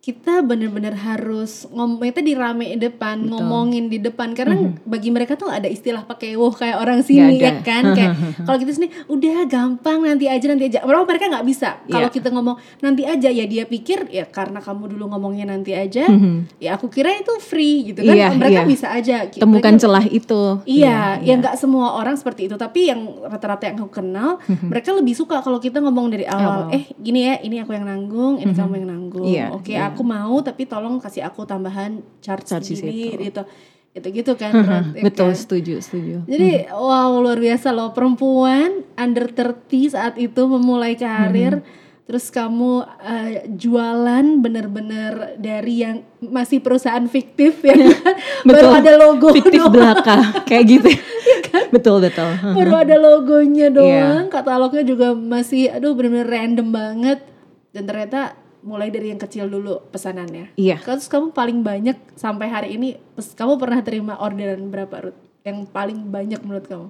[0.05, 4.37] kita bener-bener harus ngomong itu di rame depan ngomongin di depan.
[4.37, 4.53] Karena
[4.85, 7.97] bagi mereka tuh ada istilah pakai woh kayak orang sini ya kan?
[7.97, 8.13] Kayak
[8.45, 10.85] kalau kita sini udah gampang nanti aja nanti aja.
[10.85, 11.81] Berapa mereka nggak bisa.
[11.89, 12.13] Kalau Iya.
[12.13, 12.53] kita ngomong
[12.85, 16.05] nanti aja ya dia pikir ya karena kamu dulu ngomongnya nanti aja
[16.61, 18.13] ya aku kira itu free gitu kan?
[18.13, 18.69] Iya, mereka iya.
[18.69, 20.41] bisa aja temukan Mereka- celah itu.
[20.69, 25.17] Iya, ya nggak semua orang seperti itu, tapi yang rata-rata yang aku kenal, mereka lebih
[25.17, 26.77] suka kalau kita ngomong dari awal, Awal.
[26.77, 29.25] eh gini ya, ini aku yang nanggung, ini kamu yang nanggung.
[29.25, 29.94] Iya, Oke, iya.
[29.95, 33.23] Aku mau, tapi tolong kasih aku tambahan charge, Charge di segini, situ.
[33.23, 33.41] gitu,
[33.95, 34.51] gitu gitu kan.
[34.91, 35.37] Ya Betul, kan?
[35.37, 36.15] setuju, setuju.
[36.25, 41.63] Jadi wow luar biasa loh perempuan under 30 saat itu memulai karir.
[42.05, 42.71] Terus kamu
[43.01, 48.13] eh, jualan bener-bener dari yang masih perusahaan fiktif ya kan?
[48.45, 48.77] Baru Betul.
[48.77, 49.73] ada logo Fiktif doang.
[49.73, 50.89] belaka, kayak gitu.
[51.25, 51.63] Iya kan?
[51.73, 52.29] betul, betul.
[52.53, 53.73] baru ada logonya Iya.
[53.73, 57.17] doang katalognya juga masih aduh bener-bener random banget
[57.73, 60.81] dan ternyata mulai dari yang kecil dulu pesanannya Iya.
[60.81, 66.09] terus kamu paling banyak sampai hari ini kamu pernah terima orderan berapa Ruth yang paling
[66.09, 66.87] banyak menurut kamu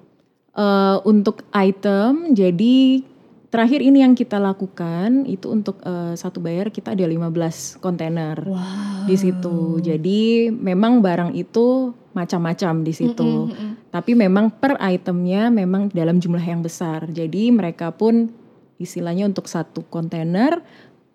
[0.56, 3.04] Eh, untuk item, jadi
[3.52, 9.04] terakhir ini yang kita lakukan itu untuk eh, satu bayar kita ada 15 kontainer wow
[9.04, 9.84] di situ.
[9.84, 13.52] Jadi memang barang itu macam-macam di situ.
[13.92, 17.04] Tapi memang per itemnya memang dalam jumlah yang besar.
[17.12, 18.32] Jadi mereka pun
[18.80, 20.64] istilahnya untuk satu kontainer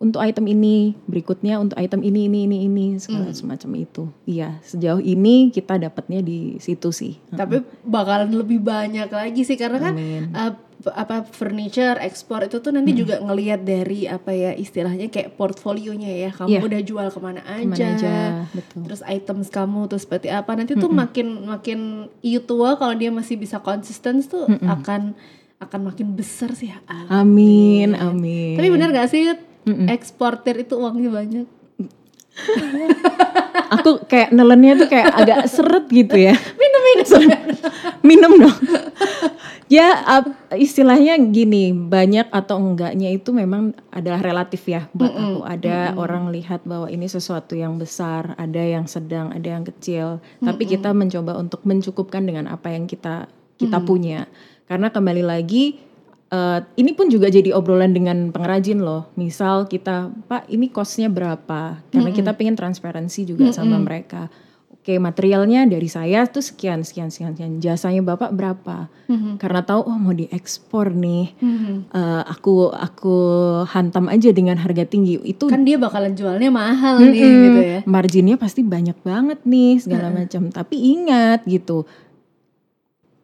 [0.00, 4.08] untuk item ini, berikutnya untuk item ini ini ini ini segala semacam itu.
[4.24, 7.20] Iya, sejauh ini kita dapatnya di situ sih.
[7.30, 10.32] tapi bakalan lebih banyak lagi sih karena kan Amin.
[10.32, 10.56] uh,
[10.90, 16.30] apa furniture ekspor itu tuh nanti juga ngelihat dari apa ya istilahnya kayak portfolionya ya
[16.32, 16.60] kamu Iya.
[16.64, 18.16] udah jual ke mana aja, Ke mana aja,
[18.50, 18.80] betul.
[18.88, 21.78] terus items kamu tuh seperti apa nanti tuh makin makin
[22.20, 25.12] you tua kalau dia masih bisa konsisten tuh akan
[25.60, 26.80] akan makin besar sih ya.
[27.12, 28.56] Amin, amin.
[28.56, 29.28] Tapi benar gak sih
[29.66, 31.46] eksportir itu uangnya banyak?
[33.78, 36.34] Aku kayak nelennya tuh kayak agak seret gitu ya.
[36.60, 37.22] Minum minum.
[38.02, 38.58] Minum dong.
[39.70, 40.02] ya
[40.58, 45.40] istilahnya gini, banyak atau enggaknya itu memang adalah relatif ya buat aku.
[45.46, 50.18] Ada orang lihat bahwa ini sesuatu yang besar, ada yang sedang, ada yang kecil.
[50.42, 53.30] Tapi kita mencoba untuk mencukupkan dengan apa yang kita
[53.60, 54.26] kita punya.
[54.66, 55.89] Karena kembali lagi
[56.30, 59.10] eh, ini pun juga jadi obrolan dengan pengrajin loh.
[59.14, 61.82] Misal kita, Pak, ini costnya berapa?
[61.90, 64.30] Karena kita pengen transparansi juga sama mereka.
[64.80, 67.52] Oke, materialnya dari saya tuh sekian, sekian, sekian, sekian.
[67.60, 68.88] Jasanya bapak berapa?
[69.36, 71.36] Karena tahu, oh mau diekspor nih.
[71.92, 73.16] Eh, aku aku
[73.68, 75.20] hantam aja dengan harga tinggi.
[75.20, 77.78] Itu Kan dia bakalan jualnya mahal nih gitu ya.
[77.84, 80.48] marginnya pasti banyak banget nih segala macam.
[80.48, 81.84] Tapi ingat gitu,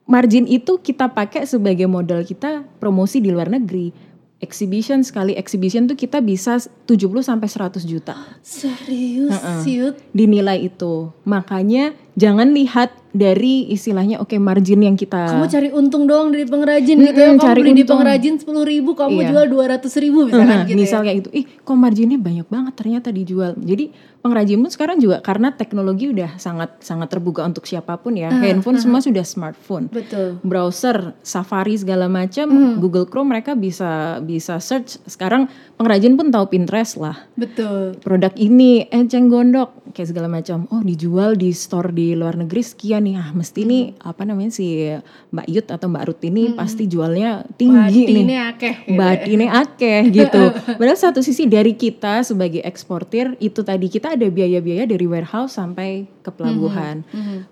[0.07, 3.93] margin itu kita pakai sebagai modal kita promosi di luar negeri.
[4.37, 8.13] Exhibition sekali exhibition tuh kita bisa 70 sampai 100 juta
[8.45, 9.33] Serius,
[9.65, 9.97] Yud?
[10.13, 11.09] dinilai itu.
[11.25, 17.01] Makanya jangan lihat dari istilahnya oke margin yang kita Kamu cari untung doang dari pengrajin
[17.01, 17.33] gitu ya.
[17.33, 19.29] Kamu cari beli di pengrajin sepuluh ribu, kamu Iya.
[19.33, 21.05] jual dua ratus ribu misalkan Nah, gitu misal ya.
[21.07, 23.57] kayak gitu, ih kok marginnya banyak banget ternyata dijual.
[23.57, 23.89] Jadi
[24.21, 28.29] pengrajin pun sekarang juga karena teknologi udah sangat sangat terbuka untuk siapa pun ya.
[28.29, 29.89] Handphone semua sudah smartphone.
[29.89, 30.37] Betul.
[30.43, 32.73] Browser, Safari segala macam, Mm.
[32.79, 35.01] Google Chrome mereka bisa bisa search.
[35.05, 37.29] Sekarang pengrajin pun tahu Pinterest lah.
[37.37, 38.01] Betul.
[38.01, 40.65] Produk ini enceng gondok kayak segala macam.
[40.73, 43.17] Oh, dijual di store di luar negeri sekian nih.
[43.21, 44.89] Ah, mesti ini apa namanya si
[45.31, 48.25] Mbak Yut atau Mbak Ruth ini pasti jualnya tinggi nih.
[48.25, 48.77] Ini akeh.
[48.89, 48.97] gitu.
[48.97, 50.43] Batine akeh gitu.
[50.81, 56.09] Padahal satu sisi dari kita sebagai eksportir itu tadi kita ada biaya-biaya dari warehouse sampai
[56.25, 57.05] ke pelabuhan.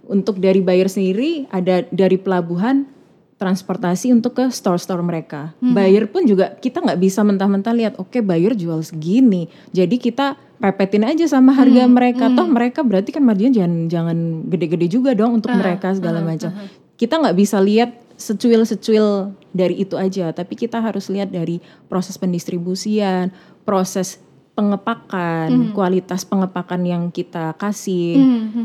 [0.09, 2.89] Untuk dari buyer sendiri ada dari pelabuhan
[3.35, 5.53] transportasi untuk ke store-store mereka.
[5.59, 9.51] Buyer pun juga kita nggak bisa mentah-mentah lihat oke buyer jual segini.
[9.75, 12.31] Jadi kita pepetin aja sama harga mereka.
[12.33, 14.19] Toh mereka berarti kan marginnya jangan jangan
[14.49, 16.55] gede-gede juga dong untuk mereka segala macam.
[16.95, 21.59] Kita nggak bisa lihat secuil-secuil dari itu aja, tapi kita harus lihat dari
[21.91, 23.35] proses pendistribusian,
[23.67, 24.23] proses
[24.55, 28.15] pengepakan, kualitas pengepakan yang kita kasih.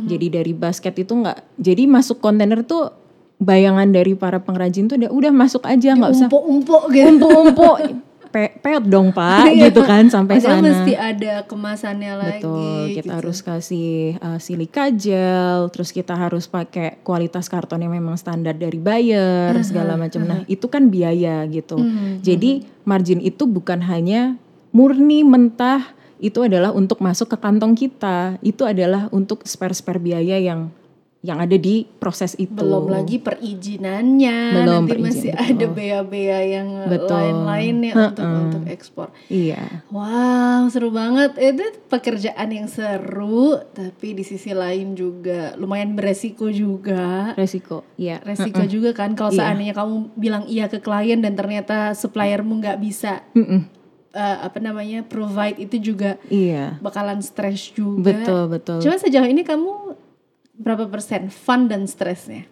[0.05, 2.93] Jadi dari basket itu nggak, jadi masuk kontainer tuh
[3.39, 7.07] bayangan dari para pengrajin tuh udah udah masuk aja nggak usah Umpuk-umpuk gitu.
[7.07, 7.71] umpo-umpo
[8.29, 10.65] pe peot dong pak gitu kan sampai Padahal sana.
[10.69, 12.45] mesti ada kemasannya lagi.
[12.45, 13.17] Betul, kita gitu.
[13.17, 18.77] harus kasih uh, silika gel, terus kita harus pakai kualitas karton yang memang standar dari
[18.77, 20.29] buyer segala macam.
[20.29, 21.81] Nah, itu kan biaya gitu.
[21.81, 24.37] Hmm, Jadi margin itu bukan hanya
[24.69, 28.37] murni mentah itu adalah untuk masuk ke kantong kita.
[28.45, 30.69] Itu adalah untuk spare-spare biaya yang
[31.19, 32.55] yang ada di proses itu.
[32.55, 35.47] belum lagi perizinannya Belum nanti perizin, masih betul.
[35.51, 39.07] ada bea-bea yang lain-lainnya untuk untuk ekspor.
[39.27, 39.83] Iya.
[39.89, 41.35] Wow, seru banget.
[41.35, 47.35] Itu pekerjaan yang seru, tapi di sisi lain juga lumayan beresiko juga.
[47.35, 47.83] Resiko.
[47.95, 48.23] Iya.
[48.23, 49.43] Resiko juga kan kalau Iya.
[49.43, 53.67] seandainya kamu bilang iya ke klien dan ternyata suppliermu nggak bisa Mm-mm.
[54.09, 56.79] eh, apa namanya provide itu juga Iya.
[56.79, 58.07] bakalan stres juga.
[58.09, 58.79] Betul, betul.
[58.79, 59.88] Cuma sejauh ini kamu
[60.59, 62.43] berapa persen fun dan stresnya?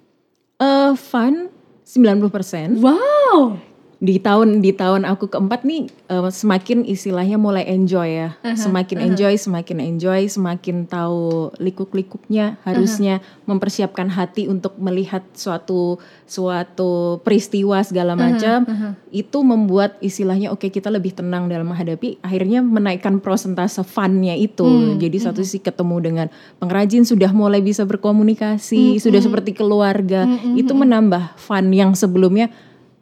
[0.57, 1.51] Eh fun
[1.83, 2.79] 90%.
[2.79, 3.59] Wow.
[3.97, 8.29] Di tahun di tahun aku keempat nih eh, semakin istilahnya mulai enjoy ya.
[8.53, 15.97] Semakin enjoy, semakin enjoy, semakin tahu likuk-likuknya harusnya mempersiapkan hati untuk melihat suatu
[16.29, 18.69] suatu peristiwa segala macam.
[19.09, 24.97] Itu membuat istilahnya oke kita lebih tenang dalam menghadapi akhirnya menaikkan prosentase funnya itu.
[25.01, 26.27] Jadi satu sisi ketemu dengan
[26.61, 30.29] pengrajin sudah mulai bisa berkomunikasi, sudah seperti keluarga.
[30.53, 32.53] Itu menambah fun yang sebelumnya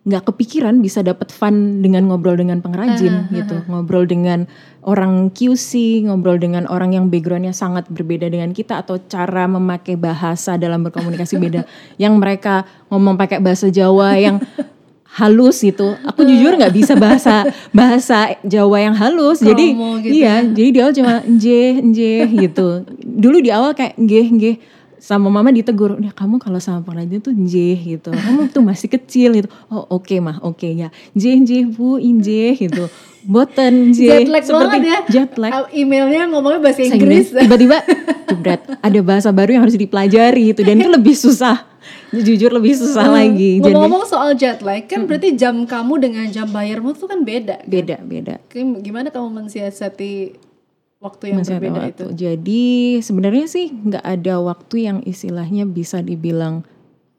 [0.06, 3.66] nggak kepikiran bisa dapat fun dengan ngobrol dengan pengrajin gitu.
[3.66, 4.45] ngobrol dengan
[4.86, 10.62] orang QC ngobrol dengan orang yang backgroundnya sangat berbeda dengan kita atau cara memakai bahasa
[10.62, 11.66] dalam berkomunikasi beda.
[12.01, 14.38] Yang mereka ngomong pakai bahasa Jawa yang
[15.16, 19.39] halus gitu aku jujur nggak bisa bahasa bahasa Jawa yang halus.
[19.39, 22.68] Jadi Promo gitu iya jadi di awal cuma nje nje gitu.
[22.99, 24.56] Dulu di awal kayak nggih nggih
[25.06, 29.38] sama mama ditegur, ya kamu kalau sama pengrajin tuh nje gitu, kamu tuh masih kecil
[29.38, 29.49] gitu.
[29.70, 32.89] Oh oke mah, oke ya, nje nje bu inje gitu,
[33.22, 34.99] boten nje, Jet lag banget ya.
[35.06, 35.70] jet lag.
[35.70, 37.30] Emailnya ngomongnya bahasa Inggris.
[37.30, 37.86] Tiba-tiba,
[38.34, 41.70] jebret, ada bahasa baru yang harus dipelajari itu dan itu lebih susah,
[42.10, 43.62] jujur lebih susah lagi.
[43.62, 47.62] Jadi Ngomong-ngomong soal jet lag, kan berarti jam kamu dengan jam bayarmu tuh kan beda.
[47.70, 48.41] beda beda.
[48.49, 50.41] Kayak Gimana kamu mensiasati
[51.06, 51.93] waktu yang Masih ada berbeda waktu.
[51.93, 52.06] itu?
[52.18, 52.64] Jadi
[52.99, 56.66] sebenarnya sih nggak ada waktu yang istilahnya bisa dibilang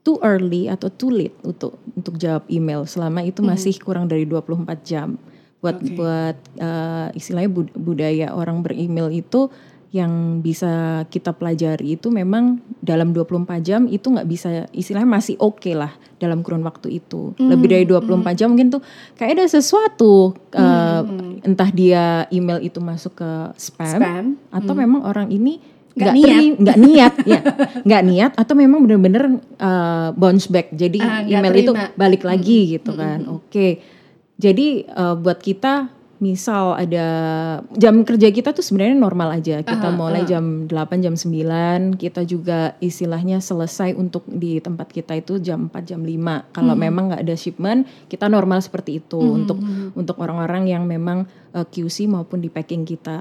[0.03, 4.67] too early atau too late untuk untuk jawab email selama itu masih kurang dari 24
[4.83, 5.15] jam.
[5.59, 9.51] Buat buat eh, istilahnya bud- budaya orang beremail itu
[9.95, 15.71] yang bisa kita pelajari itu memang dalam 24 jam itu nggak bisa istilahnya masih oke
[15.73, 17.33] lah dalam kurun waktu itu.
[17.39, 18.83] Lebih dari 24 jam mungkin tuh
[19.15, 21.03] kayak ada sesuatu eh,
[21.47, 24.25] entah dia email itu masuk ke spam, Spam.
[24.51, 26.43] atau memang orang ini Nggak niat.
[26.61, 27.41] nggak niat ya
[27.81, 31.97] nggak niat atau memang benar-benar uh, bounce back jadi nggak email itu terima.
[31.97, 33.67] balik lagi gitu kan oke
[34.37, 37.07] jadi uh, buat kita misal ada
[37.77, 39.61] jam kerja kita tuh sebenarnya normal aja.
[39.61, 45.37] Kita mulai jam 8 jam 9 kita juga istilahnya selesai untuk di tempat kita itu
[45.41, 49.21] jam 4 jam 5 kalau memang nggak ada shipment kita normal seperti itu.
[49.21, 49.61] Untuk
[49.93, 53.21] untuk orang-orang yang memang uh, QC maupun di packing kita.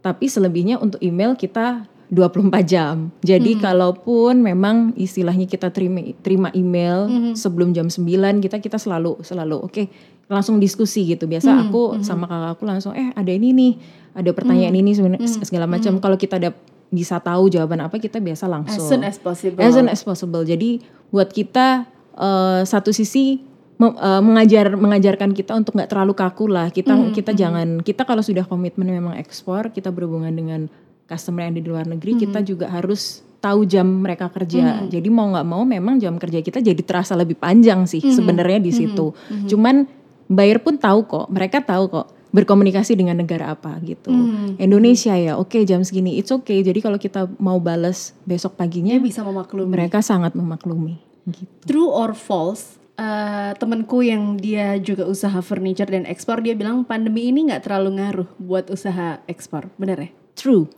[0.00, 3.14] Tapi selebihnya untuk email kita 24 jam.
[3.22, 7.06] Jadi kalaupun memang istilahnya kita terima terima email
[7.38, 9.84] sebelum jam 9 kita kita selalu selalu oke
[10.30, 11.26] langsung diskusi gitu.
[11.26, 13.72] Biasa aku sama kakakku langsung eh ada ini nih,
[14.14, 15.98] ada pertanyaan ini sebenarnya segala macam.
[15.98, 16.54] Kalau kita ada
[16.90, 19.62] bisa tahu jawaban apa kita biasa As langsung soon as possible.
[19.62, 20.42] as soon as possible.
[20.42, 20.78] Jadi
[21.10, 23.42] buat kita eh, satu sisi
[23.78, 26.70] eh, mengajar mengajarkan kita untuk nggak terlalu kaku lah.
[26.70, 30.70] Kita Mm-hmm, kita jangan kita kalau sudah komitmen memang ekspor, kita berhubungan dengan
[31.06, 32.24] customer yang ada di luar negeri, Mm-hmm.
[32.30, 34.84] kita juga harus tahu jam mereka kerja.
[34.84, 38.16] Jadi mau nggak mau memang jam kerja kita jadi terasa lebih panjang sih Mm-hmm.
[38.18, 39.14] sebenarnya di situ.
[39.46, 39.86] Cuman
[40.30, 44.14] buyer pun tahu kok, mereka tahu kok berkomunikasi dengan negara apa gitu.
[44.14, 44.62] Mm-hmm.
[44.62, 46.62] Indonesia ya, oke jam segini, it's okay.
[46.62, 49.66] Jadi kalau kita mau balas besok paginya, Dia bisa memaklumi.
[49.66, 51.50] mereka sangat memaklumi gitu.
[51.66, 52.78] True or false?
[53.00, 57.96] eh, temenku yang dia juga usaha furniture dan ekspor dia bilang pandemi ini nggak terlalu
[57.96, 60.10] ngaruh buat usaha ekspor bener ya
[60.40, 60.72] True,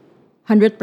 [0.51, 0.75] 100%.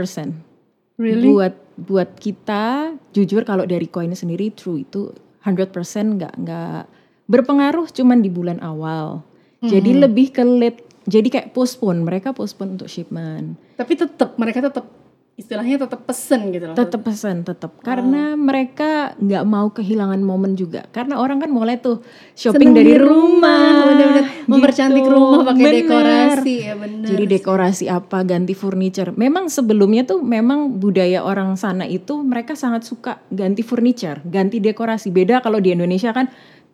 [0.96, 1.36] Really?
[1.36, 5.12] Buat buat kita jujur kalau dari koin sendiri true itu
[5.44, 5.72] 100%
[6.20, 6.82] nggak nggak
[7.30, 9.22] berpengaruh cuman di bulan awal.
[9.62, 10.02] Jadi Hmm.
[10.04, 10.82] lebih ke late.
[11.06, 13.56] Jadi kayak postpone, mereka postpone untuk shipment.
[13.76, 14.92] tapi tetap mereka tetap
[15.34, 20.84] istilahnya tetap pesen gitu loh Tetap pesan, tetap karena mereka nggak mau kehilangan momen juga.
[20.92, 22.04] Karena orang kan mulai tuh
[22.36, 25.16] shopping Seneng dari di rumah, bener-bener mempercantik gitu.
[25.16, 25.80] rumah pakai Bener.
[25.80, 29.16] dekorasi ya bener Jadi dekorasi apa, ganti furniture.
[29.16, 35.08] Memang sebelumnya tuh memang budaya orang sana itu mereka sangat suka ganti furniture, ganti dekorasi.
[35.08, 36.28] Beda kalau di Indonesia kan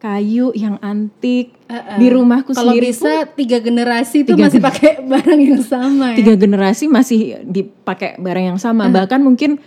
[0.05, 1.57] kayu yang antik.
[1.65, 1.97] Uh-uh.
[1.97, 6.37] Di rumahku kalau sendiri bisa tiga generasi itu masih pakai barang yang sama ya tiga
[6.37, 8.85] generasi masih dipakai barang yang sama.
[8.85, 9.57] Bahkan mungkin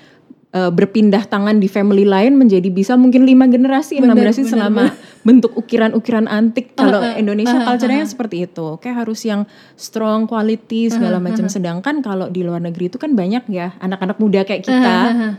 [0.54, 4.52] eh, berpindah tangan di family lain menjadi bisa mungkin lima generasi, enam Bener, generasi bener,
[4.52, 4.82] selama
[5.28, 6.72] bentuk ukiran-ukiran antik.
[6.72, 9.44] Kalau Indonesia culture-nya seperti itu, kayak harus yang
[9.76, 11.50] strong quality segala macam.
[11.52, 14.94] Sedangkan kalau di luar negeri itu kan banyak ya anak-anak muda kayak kita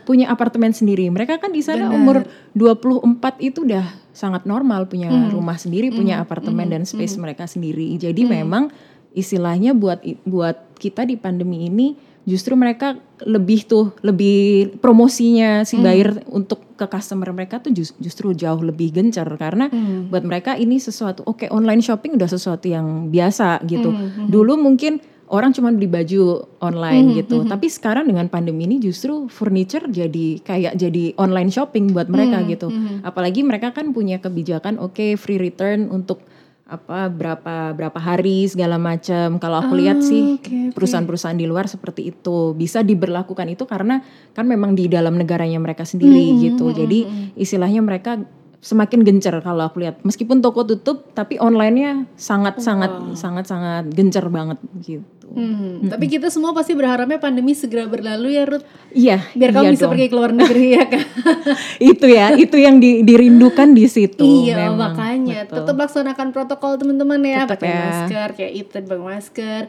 [0.05, 1.09] punya apartemen sendiri.
[1.09, 6.69] Mereka kan di sana umur 24 itu udah sangat normal punya rumah sendiri, punya apartemen
[6.69, 7.95] dan space mereka sendiri.
[7.97, 8.69] Jadi memang
[9.13, 11.97] istilahnya buat buat kita di pandemi ini
[12.29, 14.37] justru mereka lebih tuh lebih
[14.77, 19.67] promosinya si buyer untuk ke customer mereka tuh jus- justru jauh lebih gencar karena
[20.07, 23.89] buat mereka ini sesuatu oke online shopping udah sesuatu yang biasa gitu.
[24.29, 26.21] Dulu mungkin orang cuma beli baju
[26.59, 27.43] online gitu.
[27.45, 32.67] Tapi sekarang dengan pandemi ini justru furniture jadi kayak jadi online shopping buat mereka gitu.
[33.03, 36.23] Apalagi mereka kan punya kebijakan oke free return untuk
[36.69, 39.41] apa berapa berapa hari segala macam.
[39.41, 40.77] Kalau aku lihat sih oke, oke.
[40.77, 44.05] perusahaan-perusahaan di luar seperti itu bisa diberlakukan itu karena
[44.37, 46.69] kan memang di dalam negaranya mereka sendiri gitu.
[46.69, 48.21] Jadi istilahnya mereka
[48.61, 49.99] semakin gencar kalau aku lihat.
[50.05, 55.18] Meskipun toko tutup tapi online-nya sangat sangat sangat sangat gencar banget gitu.
[55.31, 59.71] Hmm, Tapi kita semua pasti berharapnya pandemi segera berlalu ya Ruth Iya, biar kamu iya
[59.71, 59.91] bisa dong.
[59.93, 61.05] pergi ke luar negeri ya kan
[61.91, 64.25] itu ya, itu yang di- dirindukan di situ.
[64.43, 64.89] iya memang.
[64.91, 65.55] makanya Betul.
[65.61, 67.77] tetap laksanakan protokol teman-teman ya Tetap pakai ya.
[67.79, 69.61] masker kayak itu pakai masker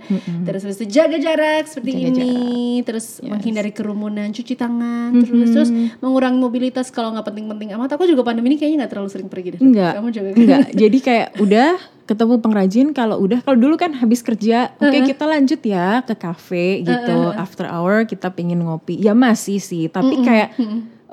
[0.42, 2.32] terus habis itu jaga jarak seperti Jaga ini
[2.82, 8.22] terus menghindari kerumunan cuci tangan terus terus mengurangi mobilitas kalau nggak penting-penting amat aku juga
[8.22, 9.92] pandemi ini kayaknya nggak terlalu sering pergi deh Enggak.
[9.94, 10.28] kamu juga?
[10.32, 10.60] Enggak.
[10.80, 11.70] Jadi kayak udah
[12.10, 16.82] ketemu pengrajin kalau udah kalau dulu kan habis kerja, oke kita lanjut ya ke kafe
[16.82, 17.30] gitu.
[17.38, 18.98] After hour kita pingin ngopi.
[18.98, 20.58] Ya masih sih, tapi kayak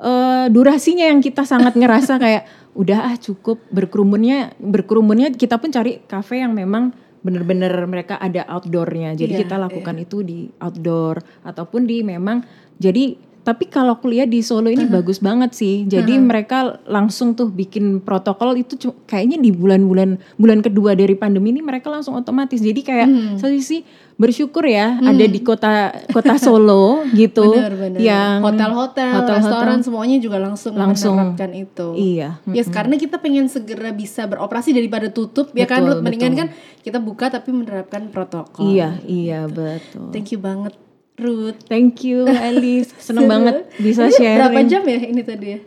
[0.02, 6.02] eh, durasinya yang kita sangat ngerasa kayak udah ah cukup berkerumunnya berkerumunnya kita pun cari
[6.06, 6.90] kafe yang memang
[7.22, 9.14] bener-bener mereka ada outdoornya.
[9.18, 12.42] Jadi Iya, kita lakukan itu di outdoor ataupun di memang
[12.78, 13.18] jadi
[13.48, 15.88] tapi kalau kuliah di Solo ini bagus banget sih.
[15.88, 18.76] Jadi mereka langsung tuh bikin protokol itu
[19.08, 22.60] kayaknya di bulan-bulan bulan kedua dari pandemi ini mereka langsung otomatis.
[22.60, 23.08] Jadi kayak
[23.40, 23.88] satu sisi
[24.20, 28.04] bersyukur ya ada di kota kota Solo gitu Bener-bener.
[28.04, 31.16] yang hotel-hotel, restoran semuanya juga langsung, Langsung.
[31.16, 31.88] menerapkan itu.
[31.96, 32.44] Iya.
[32.52, 36.04] Ya karena kita pengen segera bisa beroperasi daripada tutup ya kan Betul, Ruth?
[36.04, 36.40] mendingan betul.
[36.44, 36.48] kan
[36.84, 38.68] kita buka tapi menerapkan protokol.
[38.68, 40.12] Iya, iya betul.
[40.12, 40.76] Thank you banget
[41.18, 41.66] Ruth.
[41.66, 42.94] Thank you Alice.
[43.04, 43.32] Seneng Seru.
[43.34, 44.38] banget bisa Ini sharing.
[44.38, 45.60] Berapa jam ya ini tadi ya?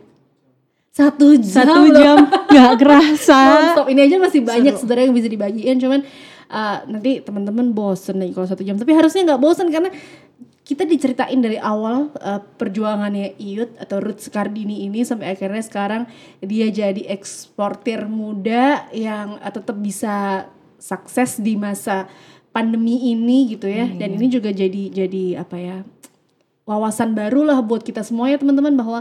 [0.92, 1.64] Satu jam.
[1.64, 1.96] Satu loh.
[1.96, 2.18] jam
[2.52, 3.40] nggak kerasa.
[3.40, 3.88] Nonstop.
[3.92, 6.00] Ini aja masih banyak sebenarnya yang bisa dibagiin cuman
[6.52, 8.80] uh, nanti teman-teman bosen nih kalau satu jam.
[8.80, 9.92] Tapi harusnya nggak bosen karena
[10.62, 16.08] kita diceritain dari awal uh, perjuangannya Iyut atau Ruth Skardini ini sampai akhirnya sekarang
[16.40, 20.48] dia jadi eksportir muda yang uh, tetap bisa
[20.82, 22.10] sukses di masa
[22.52, 23.88] pandemi ini gitu ya.
[23.88, 25.80] Dan ini juga jadi jadi apa ya?
[26.66, 29.00] wawasan baru lah buat kita semua ya teman-teman bahwa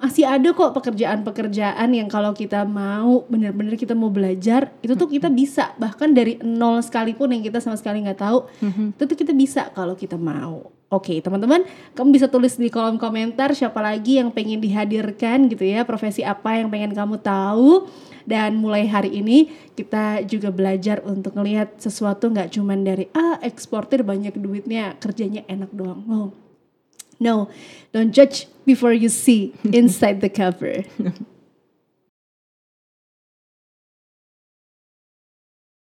[0.00, 5.28] masih ada kok pekerjaan-pekerjaan yang kalau kita mau bener-bener kita mau belajar itu tuh kita
[5.28, 5.76] bisa.
[5.76, 8.48] Bahkan dari nol sekalipun yang kita sama sekali nggak tahu
[8.96, 10.72] itu tuh kita bisa kalau kita mau.
[10.88, 15.84] Oke teman-teman kamu bisa tulis di kolom komentar siapa lagi yang pengen dihadirkan gitu ya
[15.84, 17.84] profesi apa yang pengen kamu tahu
[18.30, 24.06] dan mulai hari ini kita juga belajar untuk ngelihat sesuatu nggak cuman dari ah eksportir
[24.06, 26.06] banyak duitnya kerjanya enak doang.
[26.06, 26.30] Oh
[27.20, 27.50] No,
[27.92, 30.88] don't judge before you see inside the cover.